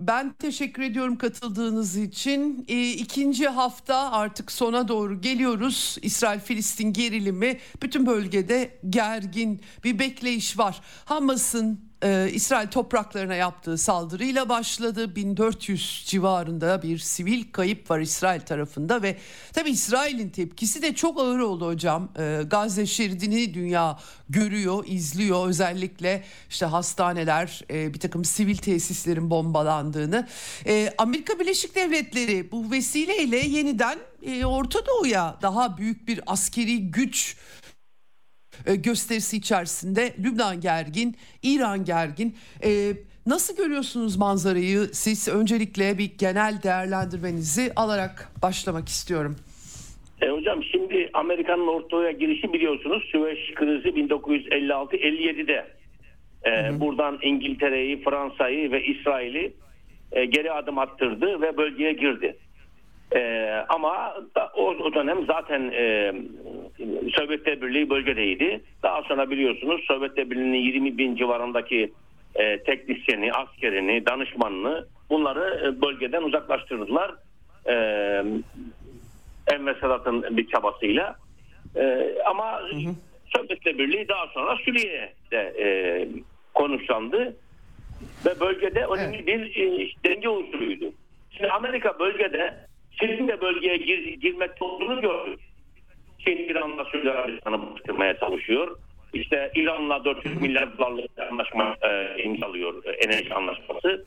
[0.00, 2.64] Ben teşekkür ediyorum katıldığınız için.
[2.68, 5.96] E, ikinci hafta artık sona doğru geliyoruz.
[6.02, 10.80] İsrail-Filistin gerilimi bütün bölgede gergin bir bekleyiş var.
[11.04, 15.16] Hamas'ın e, İsrail topraklarına yaptığı saldırıyla başladı.
[15.16, 19.16] 1400 civarında bir sivil kayıp var İsrail tarafında ve
[19.52, 22.08] tabi İsrail'in tepkisi de çok ağır oldu hocam.
[22.18, 25.48] E, Gazze şeridini dünya görüyor, izliyor.
[25.48, 30.28] Özellikle işte hastaneler, e, bir takım sivil tesislerin bombalandığını.
[30.66, 37.36] E, Amerika Birleşik Devletleri bu vesileyle yeniden e, Orta Doğu'ya daha büyük bir askeri güç
[38.74, 42.36] gösterisi içerisinde Lübnan gergin, İran gergin.
[42.64, 42.92] E,
[43.26, 44.78] nasıl görüyorsunuz manzarayı?
[44.92, 49.36] Siz öncelikle bir genel değerlendirmenizi alarak başlamak istiyorum.
[50.22, 55.66] E hocam şimdi Amerika'nın ortaya girişi biliyorsunuz Süveyş krizi 1956-57'de
[56.46, 59.52] e, buradan İngiltere'yi, Fransa'yı ve İsrail'i
[60.12, 62.36] e, geri adım attırdı ve bölgeye girdi.
[63.14, 64.14] E, ama
[64.54, 66.14] o, o dönem zaten e,
[67.16, 68.60] Sovyetler Birliği bölgedeydi.
[68.82, 71.92] Daha sonra biliyorsunuz Sovyetler Birliği'nin 20 bin civarındaki
[72.34, 77.14] e, teknisyeni, askerini, danışmanını bunları e, bölgeden uzaklaştırdılar.
[77.66, 77.74] E,
[79.46, 81.16] Enver Sedat'ın bir çabasıyla.
[81.76, 82.94] E, ama hı hı.
[83.36, 85.68] Sovyetler Birliği daha sonra Suriye'de e,
[86.54, 87.36] konuşlandı
[88.26, 89.26] ve bölgede önemli evet.
[89.26, 90.92] bir e, denge unsuruydu.
[91.30, 92.54] Şimdi Amerika bölgede
[93.00, 95.40] Çin'in de bölgeye gir, girmekte olduğunu gördük.
[96.18, 98.78] Çin İran'la Suudi Arabistan'ı bastırmaya çalışıyor.
[99.14, 104.04] İşte İran'la 400 milyar dolarlık anlaşma e, imzalıyor e, enerji anlaşması.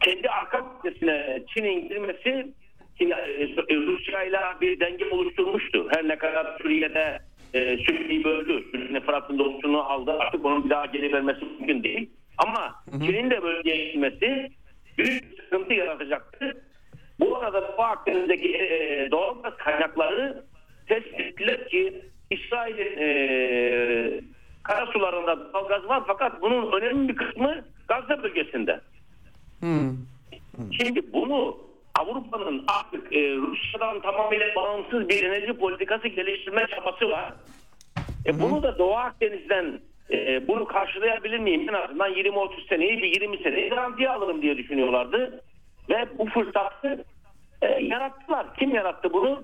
[0.00, 2.52] Kendi arka maddesine Çin'in girmesi
[2.98, 5.86] Çin, e, Rusya ile bir denge oluşturmuştu.
[5.90, 7.18] Her ne kadar Suriye'de
[7.54, 8.64] e, Suriye'yi böldü.
[8.70, 10.12] Suriye'nin Fırat'ın doğusunu aldı.
[10.12, 12.10] Artık onun bir daha geri vermesi mümkün değil.
[12.38, 12.74] Ama
[13.06, 14.48] Çin'in de bölgeye girmesi
[14.98, 16.62] büyük sıkıntı yaratacaktı.
[17.20, 20.44] Bu arada Doğu Akdeniz'deki e, doğal gaz kaynakları
[20.86, 24.20] tespit ettiler ki İsrail'in e,
[24.62, 28.80] karasularında doğal gaz var fakat bunun önemli bir kısmı Gazze bölgesinde.
[29.60, 29.96] Hmm.
[30.80, 31.58] Şimdi bunu
[31.94, 37.34] Avrupa'nın artık e, Rusya'dan tamamıyla bağımsız bir enerji politikası geliştirme çabası var.
[38.26, 41.68] E, bunu da Doğu Akdeniz'den e, bunu karşılayabilir miyim?
[41.68, 45.44] En azından 20-30 seneyi bir 20 seneyi garantiye alırım diye düşünüyorlardı.
[45.88, 47.04] Ve bu fırsatı
[47.62, 48.54] e, yarattılar.
[48.54, 49.42] Kim yarattı bunu?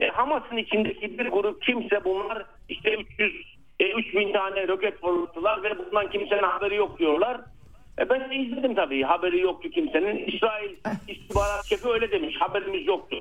[0.00, 5.78] E, Hamas'ın içindeki bir grup kimse bunlar işte 300 e, 3000 tane roket fırlattılar ve
[5.78, 7.40] bundan kimsenin haberi yok diyorlar.
[7.98, 9.02] E, ben de izledim tabii.
[9.02, 10.26] Haberi yoktu kimsenin.
[10.26, 10.76] İsrail
[11.08, 12.36] istihbarat şefi öyle demiş.
[12.38, 13.16] Haberimiz yoktu.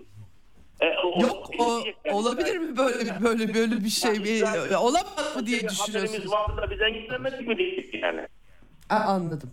[0.81, 4.11] E, o, Yok o, olabilir mi böyle böyle böyle bir şey?
[4.11, 5.95] Yani, bir, olamaz mı diye düşünüyorsunuz?
[5.95, 8.27] Haberimiz vardı da biz engellemedik mi diyecek yani.
[8.89, 9.51] A, anladım.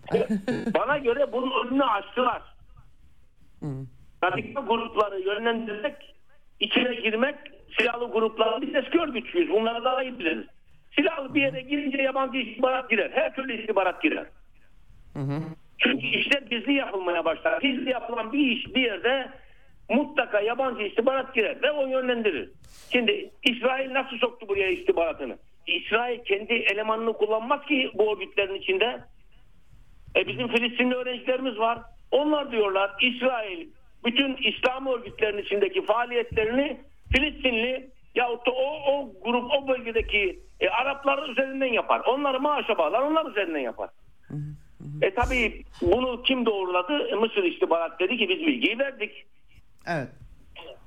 [0.74, 2.42] Bana göre bunun önünü açtılar.
[4.24, 6.14] Radikal grupları yönlendirmek,
[6.60, 7.34] içine girmek,
[7.78, 9.50] silahlı grupların biz eski örgütçüyüz.
[9.50, 10.46] Bunları daha iyi biliriz.
[10.96, 13.10] Silahlı bir yere girince yabancı istihbarat girer.
[13.14, 14.26] Her türlü istihbarat girer.
[15.78, 17.60] Çünkü işler gizli yapılmaya başlar.
[17.60, 19.28] Gizli yapılan bir iş bir yerde
[19.88, 22.50] mutlaka yabancı istihbarat girer ve o yönlendirir.
[22.92, 25.38] Şimdi İsrail nasıl soktu buraya istihbaratını?
[25.66, 29.00] İsrail kendi elemanını kullanmaz ki bu örgütlerin içinde.
[30.16, 31.78] E bizim Filistinli öğrencilerimiz var.
[32.12, 33.68] Onlar diyorlar İsrail
[34.04, 36.80] bütün İslam örgütlerinin içindeki faaliyetlerini
[37.12, 42.00] Filistinli yahut da o, o grup o bölgedeki e, Araplar üzerinden yapar.
[42.00, 43.90] Onları maaşa bağlar onlar üzerinden yapar.
[45.02, 47.08] E tabi bunu kim doğruladı?
[47.08, 49.26] E, Mısır istihbarat dedi ki biz bilgiyi verdik.
[49.86, 50.08] Evet.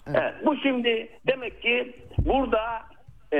[0.07, 2.83] Evet, bu şimdi demek ki burada
[3.31, 3.37] e,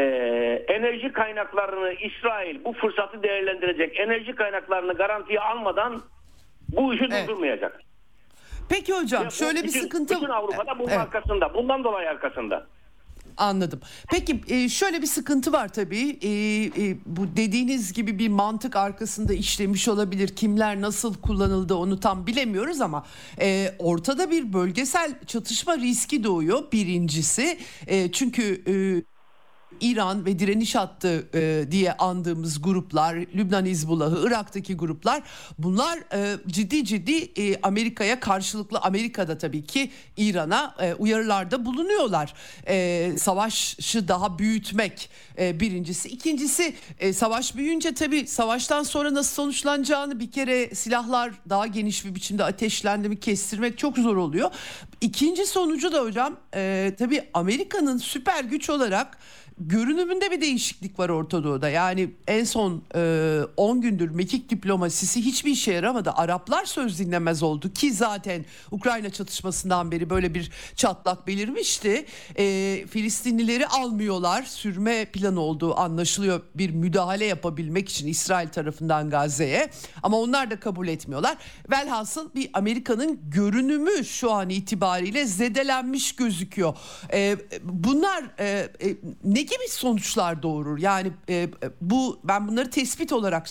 [0.67, 3.99] enerji kaynaklarını İsrail bu fırsatı değerlendirecek.
[3.99, 6.01] Enerji kaynaklarını garantiye almadan
[6.69, 7.27] bu işi Evet.
[7.27, 7.81] durdurmayacak.
[8.69, 10.99] Peki hocam bu şöyle bir bütün- sıkıntı Bütün Avrupa'da bunun Evet.
[10.99, 11.53] arkasında.
[11.53, 12.67] Bundan dolayı arkasında.
[13.37, 13.79] Anladım.
[14.11, 16.09] Peki e, şöyle bir sıkıntı var tabii.
[16.21, 16.29] E,
[16.65, 20.27] e, bu dediğiniz gibi bir mantık arkasında işlemiş olabilir.
[20.27, 23.05] Kimler nasıl kullanıldı onu tam bilemiyoruz ama
[23.79, 27.57] ortada bir bölgesel çatışma riski doğuyor birincisi.
[28.11, 28.63] Çünkü
[29.81, 35.23] İran ve direniş hattı e, diye andığımız gruplar, Lübnan Hizbullah'ı, Irak'taki gruplar
[35.57, 42.33] bunlar e, ciddi ciddi e, Amerika'ya karşılıklı Amerika'da tabii ki İran'a e, uyarılarda bulunuyorlar.
[42.67, 45.09] E, savaşı daha büyütmek
[45.39, 46.09] e, birincisi.
[46.09, 52.15] İkincisi e, savaş büyüyünce tabii savaştan sonra nasıl sonuçlanacağını bir kere silahlar daha geniş bir
[52.15, 54.51] biçimde ateşlendi mi kestirmek çok zor oluyor.
[55.01, 59.17] İkinci sonucu da hocam e, tabii Amerika'nın süper güç olarak
[59.59, 61.69] görünümünde bir değişiklik var Orta Doğu'da.
[61.69, 66.11] Yani en son e, 10 gündür mekik diplomasisi hiçbir işe yaramadı.
[66.11, 72.05] Araplar söz dinlemez oldu ki zaten Ukrayna çatışmasından beri böyle bir çatlak belirmişti.
[72.37, 74.43] E, Filistinlileri almıyorlar.
[74.43, 79.69] Sürme planı olduğu anlaşılıyor bir müdahale yapabilmek için İsrail tarafından Gazze'ye.
[80.03, 81.37] Ama onlar da kabul etmiyorlar.
[81.71, 86.77] Velhasıl bir Amerika'nın görünümü şu an itibariyle zedelenmiş gözüküyor.
[87.13, 90.77] E, bunlar e, e, ne gibi sonuçlar doğurur?
[90.77, 91.49] Yani e,
[91.81, 93.47] bu ben bunları tespit olarak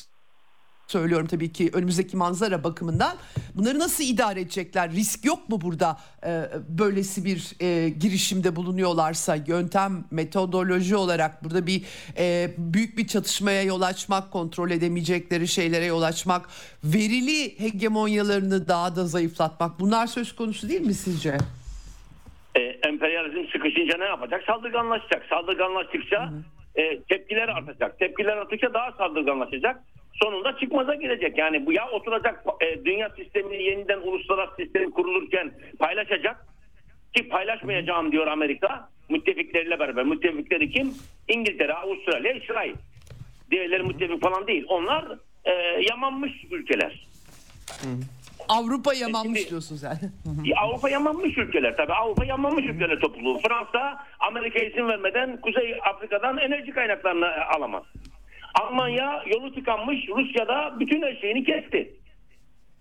[0.86, 3.16] söylüyorum tabii ki önümüzdeki manzara bakımından.
[3.55, 4.92] Bunları nasıl idare edecekler?
[4.92, 11.84] Risk yok mu burada e, böylesi bir e, girişimde bulunuyorlarsa yöntem, metodoloji olarak burada bir
[12.18, 16.49] e, büyük bir çatışmaya yol açmak, kontrol edemeyecekleri şeylere yol açmak,
[16.84, 21.38] verili hegemonyalarını daha da zayıflatmak bunlar söz konusu değil mi sizce?
[22.57, 24.44] E, emperyalizm sıkışınca ne yapacak?
[24.46, 25.26] Saldırganlaşacak.
[25.30, 26.32] Saldırganlaştıkça
[26.74, 27.98] e, tepkiler artacak.
[27.98, 29.80] Tepkiler arttıkça daha saldırganlaşacak.
[30.22, 31.38] Sonunda çıkmaza girecek.
[31.38, 36.46] Yani bu ya oturacak e, dünya sistemini yeniden uluslararası sistem kurulurken paylaşacak
[37.16, 40.05] ki paylaşmayacağım diyor Amerika müttefikleriyle beraber.
[40.05, 40.94] Müttefikleri kim?
[41.28, 42.74] İngiltere, Avustralya, İsrail.
[43.50, 44.64] Diğerleri müttefik falan değil.
[44.68, 45.05] Onlar
[45.44, 45.52] e,
[45.90, 47.07] yamanmış ülkeler.
[48.49, 49.99] Avrupa yamanmış şimdi- diyorsunuz yani.
[50.45, 51.92] Ya Avrupa yanmamış ülkeler tabii.
[51.92, 53.38] Avrupa yanmamış ülkeler topluluğu.
[53.38, 57.82] Fransa Amerika izin vermeden Kuzey Afrika'dan enerji kaynaklarını e, alamaz.
[58.61, 60.09] Almanya yolu tıkanmış.
[60.09, 61.95] Rusya'da bütün her şeyini kesti.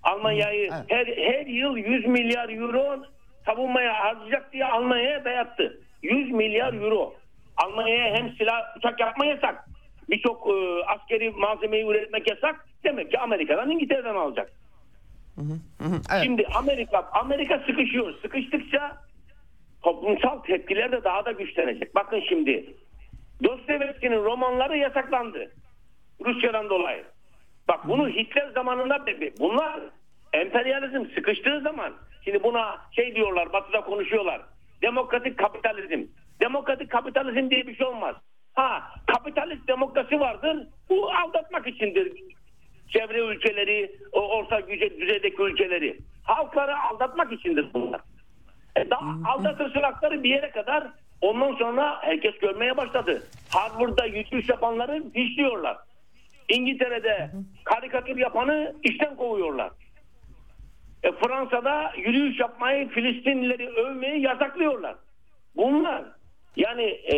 [0.04, 0.86] Almanya'yı Evet.
[0.90, 3.04] her, her yıl 100 milyar euro
[3.46, 5.80] savunmaya harcayacak diye Almanya'ya dayattı.
[6.04, 7.14] 100 milyar euro.
[7.58, 9.66] Almanya'ya hem silah uçak yapma yasak.
[10.10, 12.66] Birçok e, askeri malzemeyi üretmek yasak.
[12.84, 14.52] Demek ki Amerika'dan İngiltere'den alacak.
[15.40, 16.24] Evet.
[16.24, 18.14] Şimdi Amerika Amerika sıkışıyor.
[18.22, 18.98] Sıkıştıkça
[19.82, 21.96] toplumsal tepkiler de daha da güçlenecek.
[21.96, 22.76] Bakın şimdi
[23.44, 25.52] Dostoyevski'nin romanları yasaklandı.
[26.26, 27.04] Rusya'dan dolayı.
[27.68, 29.06] Bak bunu Hitler zamanında
[29.40, 29.80] bunlar
[30.34, 34.42] emperyalizm sıkıştığı zaman şimdi buna şey diyorlar batıda konuşuyorlar.
[34.82, 36.06] Demokratik kapitalizm.
[36.40, 38.16] Demokratik kapitalizm diye bir şey olmaz.
[38.54, 40.68] Ha kapitalist demokrasi vardır.
[40.90, 42.14] Bu aldatmak içindir
[42.94, 45.98] çevre ülkeleri, o orta güce, düzeydeki ülkeleri.
[46.24, 48.02] Halkları aldatmak içindir bunlar.
[48.76, 50.88] E daha aldatırsın hakları bir yere kadar
[51.22, 53.24] ondan sonra herkes görmeye başladı.
[53.50, 55.78] Harvard'da yürüyüş yapanları fişliyorlar.
[56.50, 57.32] İngiltere'de
[57.64, 59.72] karikatür yapanı işten kovuyorlar.
[61.04, 64.96] E, Fransa'da yürüyüş yapmayı, Filistinlileri övmeyi yasaklıyorlar.
[65.56, 66.04] Bunlar
[66.56, 67.16] yani e,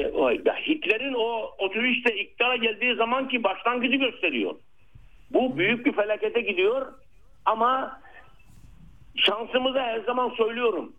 [0.67, 4.55] Hitler'in o 33'te iktidara geldiği zamanki başlangıcı gösteriyor.
[5.33, 6.93] Bu büyük bir felakete gidiyor
[7.45, 8.01] ama
[9.15, 10.93] şansımıza her zaman söylüyorum.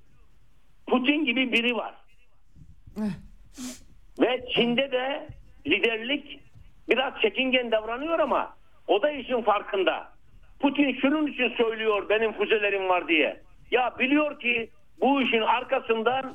[0.87, 1.95] Putin gibi biri var.
[4.21, 5.29] Ve Çin'de de
[5.67, 6.41] liderlik
[6.89, 8.57] biraz çekingen davranıyor ama
[8.87, 10.13] o da işin farkında.
[10.61, 13.41] Putin şunun için söylüyor benim füzelerim var diye.
[13.71, 14.71] Ya biliyor ki
[15.01, 16.35] bu işin arkasından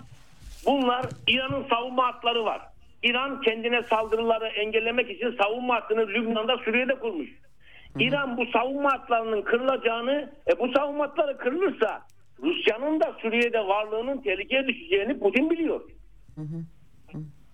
[0.66, 2.62] bunlar İran'ın savunma hatları var.
[3.04, 7.30] İran kendine saldırıları engellemek için savunma hattını Lübnan'da Suriye'de kurmuş.
[8.00, 12.02] İran bu savunma hatlarının kırılacağını, e, bu savunma hatları kırılırsa
[12.44, 15.82] Rusya'nın da Suriye'de varlığının tehlikeye düşeceğini Putin biliyor.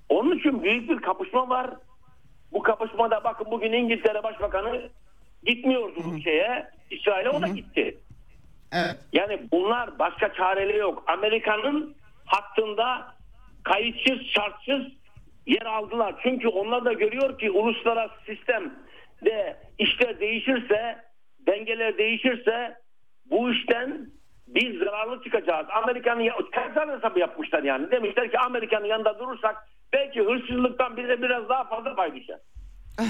[0.10, 1.70] Onun için büyük bir kapışma var.
[2.52, 4.90] Bu kapışmada bakın bugün İngiltere Başbakanı
[5.44, 7.98] gitmiyordu şeye, İsrail'e o da gitti.
[8.72, 8.96] Evet.
[9.14, 11.04] Yani bunlar başka çareleri yok.
[11.08, 13.16] Amerika'nın hattında
[13.64, 14.82] kayıtsız şartsız
[15.48, 16.16] yer aldılar.
[16.24, 18.26] Çünkü onlar da görüyor ki uluslararası
[19.18, 20.98] sistemde işler değişirse
[21.48, 22.78] dengeler değişirse
[23.26, 24.10] bu işten
[24.48, 25.68] biz zararlı çıkacağız.
[25.84, 27.92] Amerika'nın kazan hesabı yapmışlar yani.
[27.92, 29.56] Demişler ki Amerika'nın yanında durursak
[29.94, 32.40] belki hırsızlıktan bize biraz daha fazla pay düşer.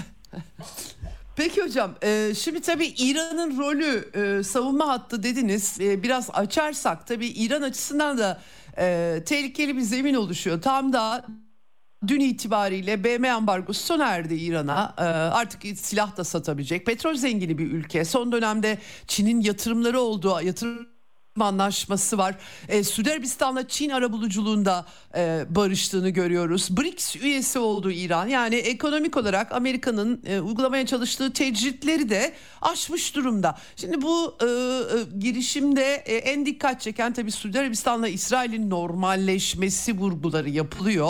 [1.37, 7.27] Peki hocam e, şimdi tabii İran'ın rolü e, savunma hattı dediniz E, biraz açarsak tabii
[7.27, 8.41] İran açısından da
[9.25, 10.61] tehlikeli bir zemin oluşuyor.
[10.61, 11.25] Tam da
[12.07, 17.71] dün itibariyle BM ambargosu sona erdi İran'a E, artık silah da satabilecek petrol zengini bir
[17.71, 18.05] ülke.
[18.05, 18.77] Son dönemde
[19.07, 20.96] Çin'in yatırımları olduğu yatırım
[21.41, 22.35] anlaşması var.
[22.67, 24.85] E, Suudi Arabistan'la Çin arabuluculuğunda
[25.15, 26.77] e, barıştığını görüyoruz.
[26.77, 28.27] BRICS üyesi oldu İran.
[28.27, 33.57] Yani ekonomik olarak Amerika'nın e, uygulamaya çalıştığı tecritleri de aşmış durumda.
[33.75, 40.49] Şimdi bu e, e, girişimde e, en dikkat çeken tabii Suudi Arabistan'la İsrail'in normalleşmesi vurguları
[40.49, 41.09] yapılıyor.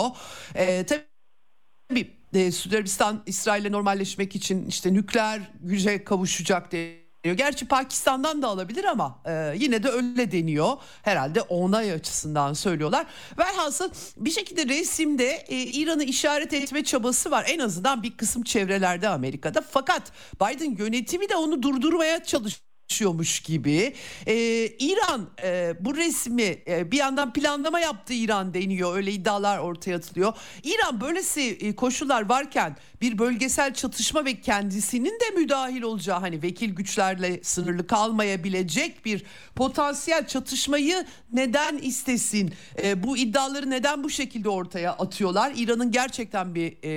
[0.54, 8.42] E, tabii e, Suudi Arabistan İsrail'le normalleşmek için işte nükleer güce kavuşacak diye Gerçi Pakistan'dan
[8.42, 10.76] da alabilir ama e, yine de öyle deniyor.
[11.02, 13.06] Herhalde onay açısından söylüyorlar.
[13.38, 17.44] Velhasıl bir şekilde resimde e, İran'ı işaret etme çabası var.
[17.48, 19.64] En azından bir kısım çevrelerde Amerika'da.
[19.70, 23.94] Fakat Biden yönetimi de onu durdurmaya çalışıyor çalışıyormuş gibi.
[24.26, 24.34] Ee,
[24.66, 28.96] İran e, bu resmi e, bir yandan planlama yaptı İran deniyor.
[28.96, 30.32] Öyle iddialar ortaya atılıyor.
[30.62, 36.74] İran böylesi e, koşullar varken bir bölgesel çatışma ve kendisinin de müdahil olacağı hani vekil
[36.74, 39.24] güçlerle sınırlı kalmayabilecek bir
[39.56, 42.52] potansiyel çatışmayı neden istesin?
[42.84, 45.52] E, bu iddiaları neden bu şekilde ortaya atıyorlar?
[45.56, 46.90] İran'ın gerçekten bir e,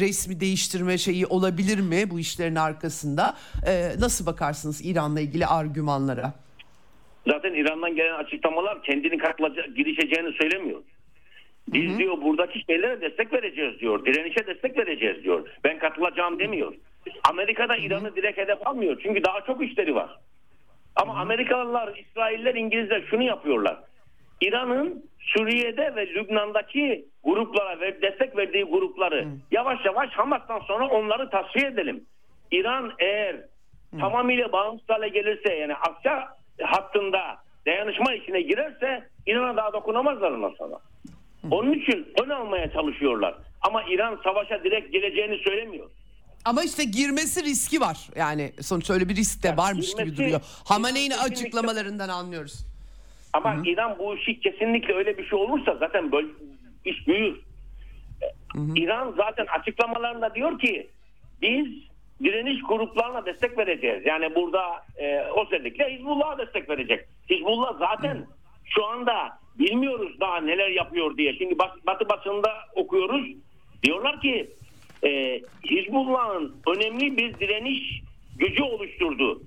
[0.00, 3.36] resmi değiştirme şeyi olabilir mi bu işlerin arkasında?
[3.66, 6.32] E, nasıl bakarsınız İran'la ilgili argümanlara?
[7.26, 10.82] Zaten İran'dan gelen açıklamalar kendini katılacak, girişeceğini söylemiyor.
[11.74, 11.98] Biz Hı-hı.
[11.98, 14.04] diyor buradaki şeylere destek vereceğiz diyor.
[14.04, 15.48] Direnişe destek vereceğiz diyor.
[15.64, 16.74] Ben katılacağım demiyor.
[17.30, 19.00] Amerika'da İran'ı direkt hedef almıyor.
[19.02, 20.18] Çünkü daha çok işleri var.
[20.96, 21.22] Ama Hı-hı.
[21.22, 23.76] Amerikalılar, İsrailler, İngilizler şunu yapıyorlar.
[24.40, 29.28] İran'ın Suriye'de ve Lübnan'daki gruplara ve destek verdiği grupları Hı.
[29.50, 32.04] yavaş yavaş Hamas'tan sonra onları tasfiye edelim.
[32.50, 33.98] İran eğer Hı.
[34.00, 36.28] tamamıyla bağımsız hale gelirse yani Asya
[36.62, 40.78] hattında dayanışma içine girerse İran'a daha dokunamazlar ondan sonra.
[41.50, 43.34] Onun için ön almaya çalışıyorlar.
[43.60, 45.90] Ama İran savaşa direkt geleceğini söylemiyor.
[46.44, 48.08] Ama işte girmesi riski var.
[48.16, 50.40] Yani sonuçta öyle bir risk de varmış girmesi, gibi duruyor.
[50.64, 52.66] Hamaney'in açıklamalarından anlıyoruz.
[53.32, 53.62] Ama.
[53.64, 56.28] İran bu işi kesinlikle öyle bir şey olursa zaten böyle
[56.84, 57.40] iş büyür.
[58.52, 58.72] Hı-hı.
[58.76, 60.90] İran zaten açıklamalarında diyor ki
[61.42, 61.66] biz
[62.24, 64.06] direniş gruplarına destek vereceğiz.
[64.06, 67.08] Yani burada e, özellikle Hizbullah'a destek verecek.
[67.30, 68.26] Hizbullah zaten
[68.64, 71.34] şu anda bilmiyoruz daha neler yapıyor diye.
[71.34, 73.26] Şimdi Batı basında okuyoruz.
[73.82, 74.50] Diyorlar ki
[75.04, 75.40] e,
[75.70, 78.02] Hizbullah'ın önemli bir direniş
[78.38, 79.42] gücü oluşturdu.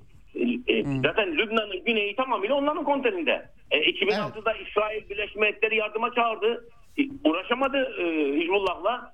[0.68, 1.02] E, hmm.
[1.02, 3.50] Zaten Lübnan'ın güneyi tamamıyla onların kontrolünde.
[3.72, 4.68] E, 2006'da evet.
[4.68, 6.70] İsrail Birleşmiş Milletleri yardıma çağırdı.
[6.98, 8.06] E, uğraşamadı e,
[8.40, 9.14] Hizbullah'la.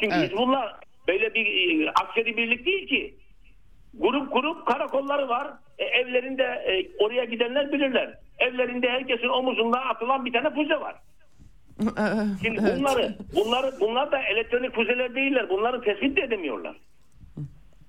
[0.00, 0.30] Çünkü evet.
[0.30, 3.14] Hizbullah böyle bir e, askeri birlik değil ki.
[3.98, 5.52] Grup grup karakolları var.
[5.78, 8.18] E, evlerinde e, oraya gidenler bilirler.
[8.38, 10.94] Evlerinde herkesin omuzunda atılan bir tane füze var.
[12.42, 12.78] Şimdi evet.
[12.78, 15.48] bunları, bunları, bunlar da elektronik füzeler değiller.
[15.48, 16.76] Bunları tespit de edemiyorlar.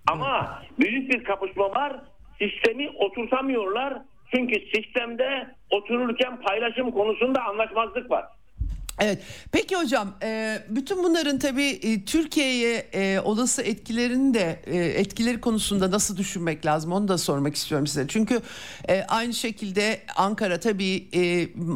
[0.07, 1.95] Ama büyük bir kapışma var.
[2.39, 4.01] Sistemi oturtamıyorlar.
[4.35, 8.25] Çünkü sistemde otururken paylaşım konusunda anlaşmazlık var.
[8.99, 9.21] Evet.
[9.51, 14.61] Peki hocam, e, bütün bunların tabii e, Türkiye'ye e, olası etkilerini de
[14.99, 18.05] etkileri konusunda nasıl düşünmek lazım onu da sormak istiyorum size.
[18.07, 18.41] Çünkü
[19.07, 21.09] aynı şekilde Ankara tabii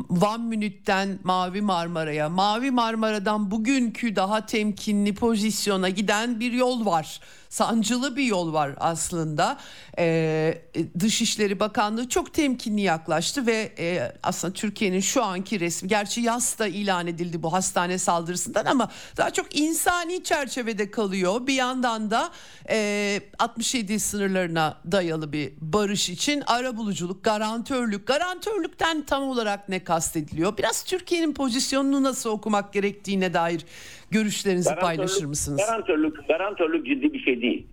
[0.09, 7.19] Van Münit'ten Mavi Marmara'ya, Mavi Marmara'dan bugünkü daha temkinli pozisyona giden bir yol var
[7.49, 9.57] sancılı bir yol var aslında.
[9.97, 10.61] Ee,
[10.99, 16.67] Dışişleri Bakanlığı çok temkinli yaklaştı ve e, aslında Türkiye'nin şu anki resmi gerçi yas da
[16.67, 21.47] ilan edildi bu hastane saldırısından ama daha çok insani çerçevede kalıyor.
[21.47, 22.29] Bir yandan da
[22.69, 28.07] e, 67 sınırlarına dayalı bir barış için ara buluculuk, garantörlük.
[28.07, 30.57] Garantörlükten tam olarak ne kastediliyor?
[30.57, 33.65] Biraz Türkiye'nin pozisyonunu nasıl okumak gerektiğine dair
[34.11, 35.65] görüşlerinizi paylaşır mısınız?
[35.67, 37.67] Garantörlük, garantörlük ciddi bir şey değil.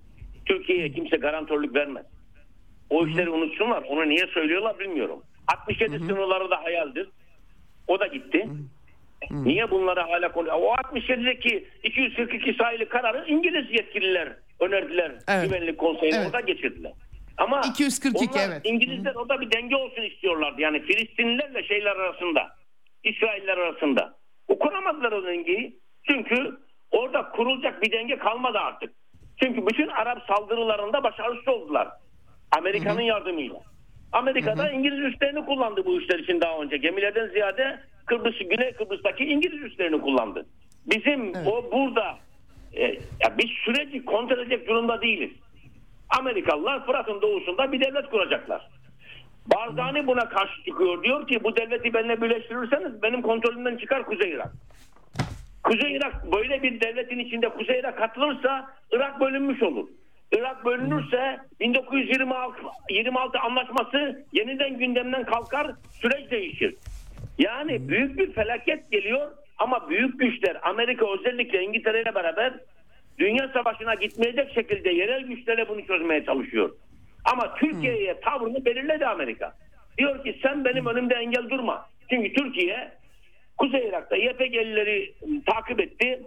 [0.47, 2.07] Türkiye'ye kimse garantörlük vermez.
[2.91, 3.83] O işleri unutsunlar.
[3.83, 5.23] Onu niye söylüyorlar bilmiyorum.
[5.49, 7.09] 67 sınırları da hayaldir.
[7.89, 8.49] O da gitti.
[9.31, 10.49] Niye bunlara hala konu?
[10.53, 15.13] O 67'deki 242 sayılı kararı İngiliz yetkililer önerdiler.
[15.29, 15.45] Evet.
[15.49, 16.27] Güvenlik Konseyi'ne Evet.
[16.27, 16.93] orada geçirdiler.
[17.37, 18.61] Ama 242, onlar, evet.
[18.65, 20.61] İngilizler orada bir denge olsun istiyorlardı.
[20.61, 22.57] Yani Filistinlilerle şeyler arasında.
[23.05, 24.17] İsrailler arasında.
[24.49, 25.79] O kuramadılar o dengeyi.
[26.09, 26.59] Çünkü
[26.91, 28.93] orada kurulacak bir denge kalmadı artık.
[29.43, 31.89] Çünkü bütün Arap saldırılarında başarısız oldular.
[32.59, 33.61] Amerika'nın yardımıyla.
[34.13, 36.77] Amerika'da İngiliz üslerini kullandı bu işler için daha önce.
[36.77, 40.47] Gemilerden ziyade Kıbrıs, Güney Kıbrıs'taki İngiliz üslerini kullandı.
[40.87, 42.19] Bizim o burada
[42.73, 45.31] e, ya biz süreci kontrol edecek durumda değiliz.
[46.19, 48.69] Amerikalılar Fırat'ın doğusunda bir devlet kuracaklar.
[49.47, 51.03] Barzani buna karşı çıkıyor.
[51.03, 54.53] Diyor ki bu devleti benimle birleştirirseniz benim kontrolümden çıkar Kuzey Irak.
[55.67, 59.89] Kuzey Irak böyle bir devletin içinde Kuzey Irak katılırsa Irak bölünmüş olur.
[60.33, 62.59] Irak bölünürse 1926
[62.91, 66.75] 26 anlaşması yeniden gündemden kalkar, süreç değişir.
[67.39, 72.53] Yani büyük bir felaket geliyor ama büyük güçler Amerika özellikle İngiltere ile beraber
[73.19, 76.71] dünya savaşına gitmeyecek şekilde yerel güçlerle bunu çözmeye çalışıyor.
[77.25, 79.53] Ama Türkiye'ye tavrını belirledi Amerika.
[79.99, 81.87] Diyor ki sen benim önümde engel durma.
[82.11, 82.93] Çünkü Türkiye
[83.59, 85.15] Kuzey Irak'ta YPG'lileri
[85.47, 86.23] takip etti.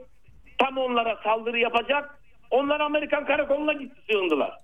[0.58, 2.20] Tam onlara saldırı yapacak.
[2.52, 4.58] Onlar Amerikan karakoluna gitti sığındılar.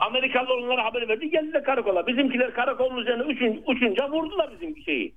[0.00, 2.06] Amerikalılar onlara haber verdi geldiler karakola.
[2.06, 5.14] Bizimkiler karakolun üzerine uçun, uçunca vurdular bizim şeyi.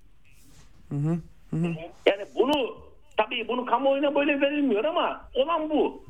[2.05, 2.77] Yani bunu
[3.17, 6.03] tabii bunu kamuoyuna böyle verilmiyor ama olan bu.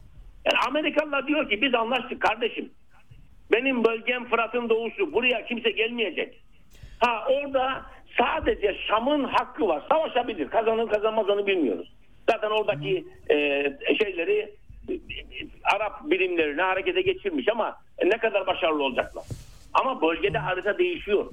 [0.46, 2.72] Yani Amerikalılar diyor ki biz anlaştık kardeşim.
[3.52, 5.14] Benim bölgem Fırat'ın doğusu.
[5.14, 6.44] Buraya kimse gelmeyecek.
[7.00, 7.86] Ha orada
[8.18, 9.84] sadece Şam'ın hakkı var.
[9.90, 10.50] Savaşabilir.
[10.50, 11.94] Kazanır kazanmaz onu bilmiyoruz.
[12.30, 13.64] Zaten oradaki e,
[14.02, 14.56] şeyleri
[15.64, 19.24] Arap birimlerini harekete geçirmiş ama ne kadar başarılı olacaklar.
[19.74, 21.26] Ama bölgede harita değişiyor.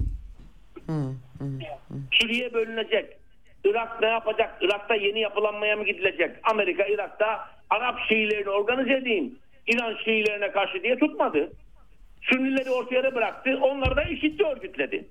[2.11, 3.17] Suriye bölünecek.
[3.63, 4.57] Irak ne yapacak?
[4.61, 6.35] Irak'ta yeni yapılanmaya mı gidilecek?
[6.43, 9.35] Amerika Irak'ta Arap Şiilerini organize edeyim.
[9.67, 11.51] İran Şiilerine karşı diye tutmadı.
[12.21, 13.59] Sünnileri ortaya bıraktı.
[13.61, 15.07] Onları da IŞİD'de örgütledi.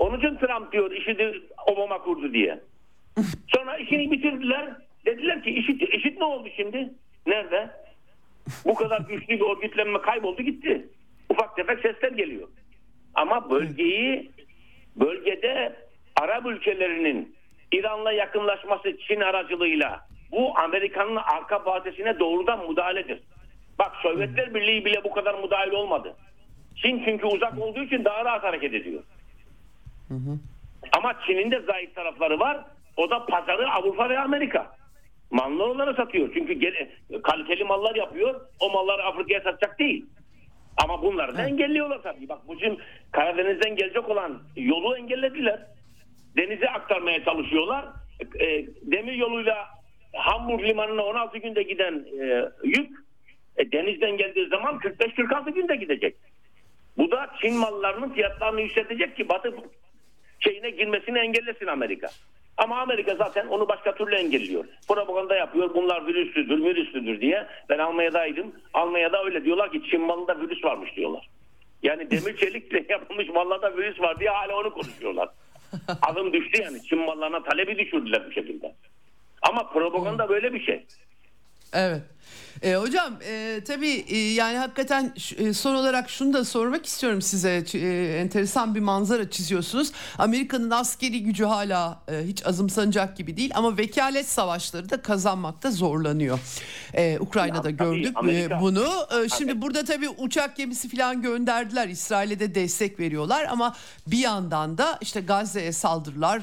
[0.00, 2.60] Onun için Trump diyor IŞİD'i Obama kurdu diye.
[3.54, 4.68] Sonra işini bitirdiler.
[5.06, 6.90] Dediler ki IŞİD, IŞİD ne oldu şimdi?
[7.26, 7.70] Nerede?
[8.64, 10.88] Bu kadar güçlü bir örgütlenme kayboldu gitti.
[11.30, 12.48] Ufak tefek sesler geliyor.
[13.14, 14.30] Ama bölgeyi
[14.96, 15.76] bölgede
[16.16, 17.36] Arap ülkelerinin
[17.72, 23.20] İran'la yakınlaşması Çin aracılığıyla bu Amerika'nın arka bahçesine doğrudan müdahaledir.
[23.78, 26.16] Bak Sovyetler Birliği bile bu kadar müdahil olmadı.
[26.76, 29.02] Çin çünkü uzak olduğu için daha rahat hareket ediyor.
[30.92, 32.64] Ama Çin'in de zayıf tarafları var.
[32.96, 34.72] O da pazarı Avrupa ve Amerika.
[35.30, 36.30] Mallar onlara satıyor.
[36.34, 36.72] Çünkü
[37.22, 38.40] kaliteli mallar yapıyor.
[38.60, 40.06] O malları Afrika'ya satacak değil.
[40.84, 42.28] Ama bunları da engelliyorlar tabii.
[42.28, 42.78] Bak bugün
[43.12, 45.66] Karadeniz'den gelecek olan yolu engellediler.
[46.36, 47.84] Denize aktarmaya çalışıyorlar.
[48.40, 49.68] E, demir yoluyla
[50.12, 52.90] Hamburg limanına 16 günde giden e, yük
[53.56, 56.16] e, denizden geldiği zaman 45-46 günde gidecek.
[56.98, 59.54] Bu da Çin mallarının fiyatlarını yükseltecek ki Batı
[60.40, 62.08] şeyine girmesini engellesin Amerika.
[62.56, 64.64] Ama Amerika zaten onu başka türlü engelliyor.
[64.88, 65.74] Propaganda yapıyor.
[65.74, 67.46] Bunlar virüslüdür, virüslüdür diye.
[67.68, 68.52] Ben Almanya'daydım.
[68.74, 71.28] Almanya'da öyle diyorlar ki Çin malında virüs varmış diyorlar.
[71.82, 75.28] Yani demir çelikle yapılmış mallarda virüs var diye hala onu konuşuyorlar.
[76.02, 76.82] Alım düştü yani.
[76.82, 78.74] Çin mallarına talebi düşürdüler bu şekilde.
[79.42, 80.86] Ama propaganda böyle bir şey.
[81.72, 82.02] Evet.
[82.62, 87.64] E, hocam e, tabii e, yani hakikaten e, son olarak şunu da sormak istiyorum size.
[87.74, 89.92] E, enteresan bir manzara çiziyorsunuz.
[90.18, 96.38] Amerika'nın askeri gücü hala e, hiç azımsanacak gibi değil ama vekalet savaşları da kazanmakta zorlanıyor.
[96.94, 98.86] E, Ukrayna'da Ya, tabii, gördük e, Amerika- bunu.
[99.24, 101.88] E, şimdi burada tabii uçak gemisi falan gönderdiler.
[101.88, 103.76] İsrail'e de destek veriyorlar ama
[104.06, 106.42] bir yandan da işte Gazze'ye saldırılar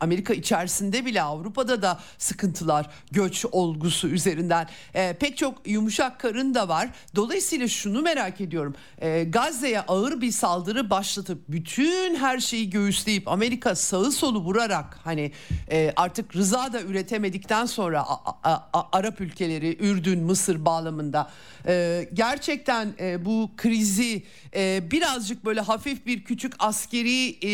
[0.00, 6.68] Amerika içerisinde bile Avrupa'da da sıkıntılar göç olgusu üzerinden e, pek çok yumuşak karın da
[6.68, 6.88] var.
[7.16, 8.74] Dolayısıyla şunu merak ediyorum.
[8.98, 15.32] E, Gazze'ye ağır bir saldırı başlatıp bütün her şeyi göğüsleyip Amerika sağı solu vurarak hani
[15.70, 21.30] e, artık rıza da üretemedikten sonra a- a- a- Arap ülkeleri Ürdün, Mısır bağlamında
[21.66, 24.22] e, gerçekten e, bu krizi
[24.56, 27.50] e, birazcık böyle hafif bir küçük askeri e,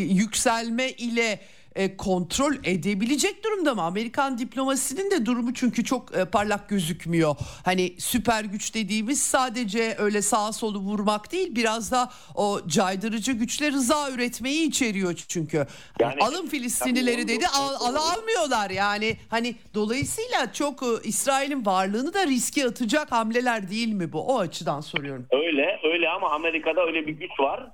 [0.00, 1.40] yükselme ile
[1.78, 3.82] e, kontrol edebilecek durumda mı?
[3.82, 7.36] Amerikan diplomasinin de durumu çünkü çok e, parlak gözükmüyor.
[7.64, 13.72] Hani süper güç dediğimiz sadece öyle sağa solu vurmak değil biraz da o caydırıcı güçle
[13.72, 15.66] rıza üretmeyi içeriyor çünkü.
[16.00, 19.16] Yani, alın Filistinlileri dedi al, al, almıyorlar yani.
[19.28, 24.20] Hani dolayısıyla çok e, İsrail'in varlığını da riske atacak hamleler değil mi bu?
[24.20, 25.26] O açıdan soruyorum.
[25.30, 27.70] Öyle öyle ama Amerika'da öyle bir güç var.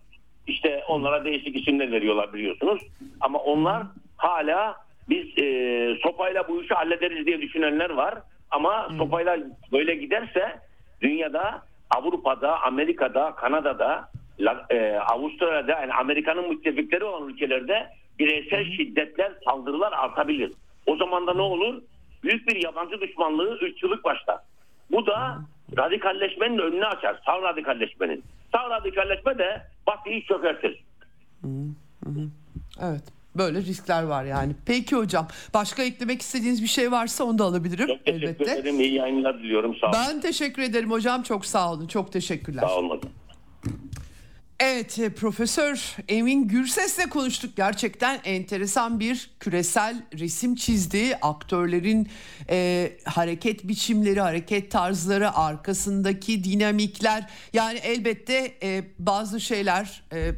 [0.47, 2.83] İşte onlara değişik isimler veriyorlar biliyorsunuz.
[3.21, 3.83] Ama onlar
[4.17, 4.77] hala
[5.09, 8.15] biz e, sopayla bu işi hallederiz diye düşünenler var.
[8.51, 8.97] Ama hmm.
[8.99, 9.39] sopayla
[9.73, 10.61] böyle giderse
[11.03, 14.09] dünyada Avrupa'da, Amerika'da, Kanada'da,
[14.71, 17.89] e, Avustralya'da yani Amerika'nın müttefikleri olan ülkelerde
[18.19, 20.53] bireysel şiddetler, saldırılar artabilir.
[20.87, 21.83] O zaman da ne olur?
[22.23, 24.39] Büyük bir yabancı düşmanlığı, ırkçılık başlar.
[24.91, 25.39] Bu da
[25.79, 27.21] radikalleşmenin önünü açar.
[27.27, 28.25] Sağ radikalleşmenin.
[28.53, 30.85] Sağ radikalleşme de Batı'yı çökertir.
[32.81, 33.03] Evet.
[33.37, 34.53] Böyle riskler var yani.
[34.67, 35.29] Peki hocam.
[35.55, 37.87] Başka eklemek istediğiniz bir şey varsa onu da alabilirim.
[37.87, 38.53] Çok teşekkür elbette.
[38.53, 38.81] ederim.
[38.81, 39.77] İyi yayınlar diliyorum.
[39.81, 39.97] Sağ olun.
[40.09, 41.23] Ben teşekkür ederim hocam.
[41.23, 41.87] Çok sağ olun.
[41.87, 42.63] Çok teşekkürler.
[42.63, 43.01] Sağ olun
[44.61, 47.57] Evet e, Profesör Emin Gürses'le konuştuk.
[47.57, 51.19] Gerçekten enteresan bir küresel resim çizdi.
[51.23, 52.09] Aktörlerin
[52.51, 57.31] e, hareket biçimleri, hareket tarzları, arkasındaki dinamikler.
[57.53, 60.31] Yani elbette e, bazı şeyler e,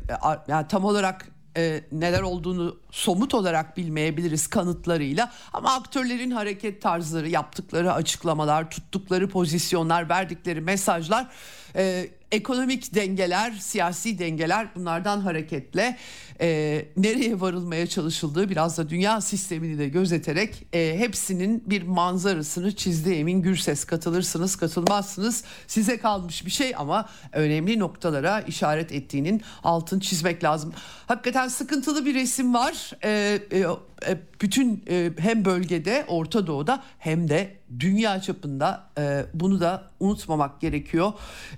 [0.49, 1.27] yani tam olarak
[1.57, 10.09] e, neler olduğunu somut olarak bilmeyebiliriz kanıtlarıyla ama aktörlerin hareket tarzları, yaptıkları açıklamalar, tuttukları pozisyonlar,
[10.09, 11.29] verdikleri mesajlar
[11.77, 15.97] e, ekonomik dengeler, siyasi dengeler bunlardan hareketle
[16.41, 23.13] e, nereye varılmaya çalışıldığı biraz da dünya sistemini de gözeterek e, hepsinin bir manzarasını çizdi
[23.13, 23.85] Emin Gürses.
[23.85, 30.73] Katılırsınız katılmazsınız size kalmış bir şey ama önemli noktalara işaret ettiğinin altın çizmek lazım.
[31.07, 32.93] Hakikaten sıkıntılı bir resim var.
[33.05, 33.67] E, e, e
[34.43, 41.13] bütün e, hem bölgede Orta Doğu'da hem de dünya çapında e, bunu da unutmamak gerekiyor.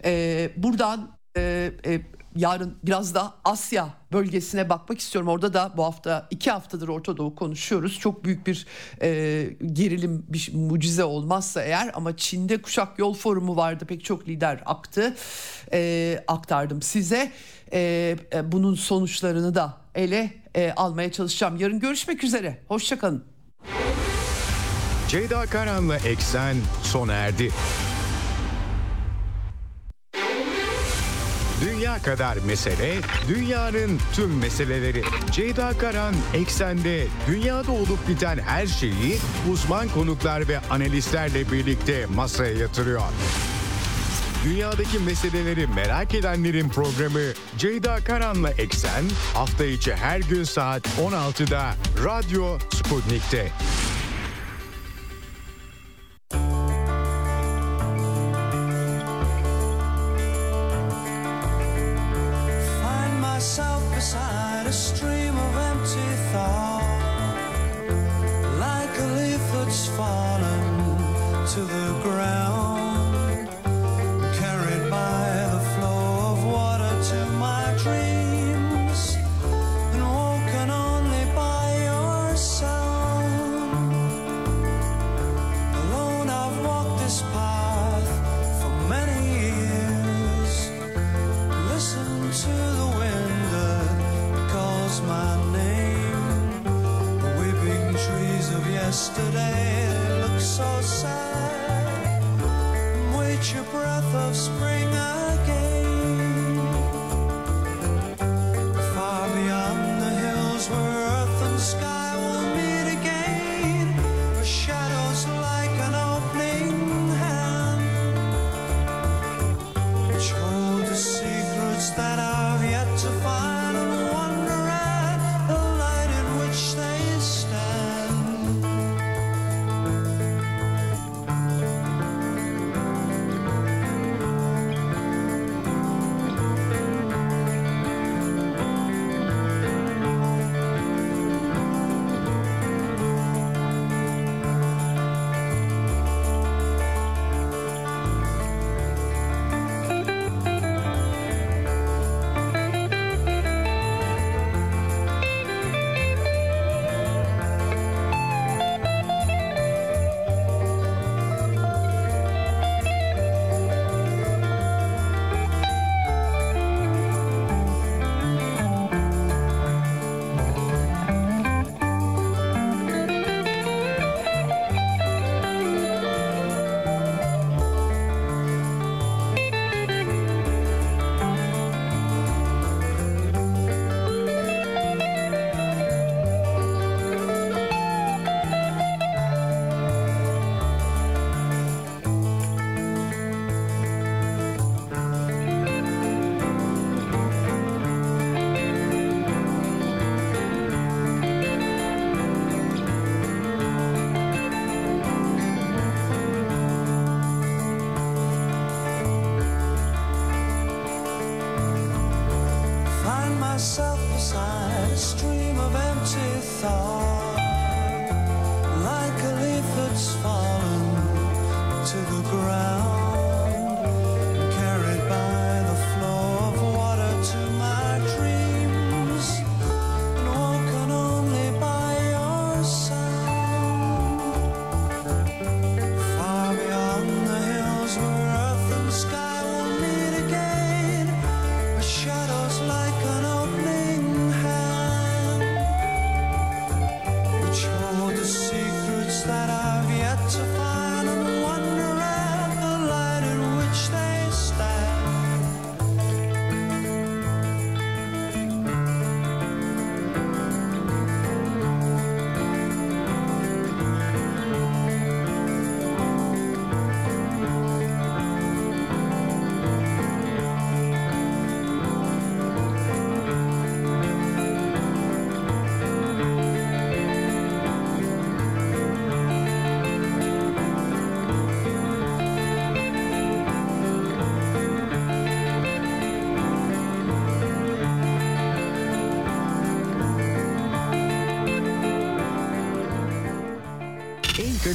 [0.05, 2.01] E, buradan e, e,
[2.37, 5.29] yarın biraz da Asya bölgesine bakmak istiyorum.
[5.29, 7.99] Orada da bu hafta iki haftadır Orta Doğu konuşuyoruz.
[7.99, 8.67] Çok büyük bir
[9.03, 9.09] e,
[9.73, 13.85] gerilim bir mucize olmazsa eğer ama Çin'de kuşak yol forumu vardı.
[13.87, 15.17] Pek çok lider aktı.
[15.73, 17.33] E, aktardım size.
[17.73, 21.57] E, e, bunun sonuçlarını da ele e, almaya çalışacağım.
[21.57, 22.59] Yarın görüşmek üzere.
[22.69, 23.25] Hoşçakalın.
[25.09, 27.51] Ceyda Karan'la Eksen sona erdi.
[31.65, 32.95] Dünya kadar mesele,
[33.29, 35.03] dünyanın tüm meseleleri.
[35.33, 39.19] Ceyda Karan Eksen'de dünyada olup biten her şeyi
[39.53, 43.03] uzman konuklar ve analistlerle birlikte masaya yatırıyor
[44.45, 49.05] dünyadaki meseleleri merak edenlerin programı Ceyda Karan'la Eksen
[49.35, 51.75] hafta içi her gün saat 16'da
[52.05, 53.53] Radyo Sputnik'te.
[62.81, 66.78] Find myself beside a stream of empty thoughts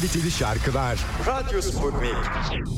[0.03, 2.72] kaliteli şarkılar Radyo Sputnik.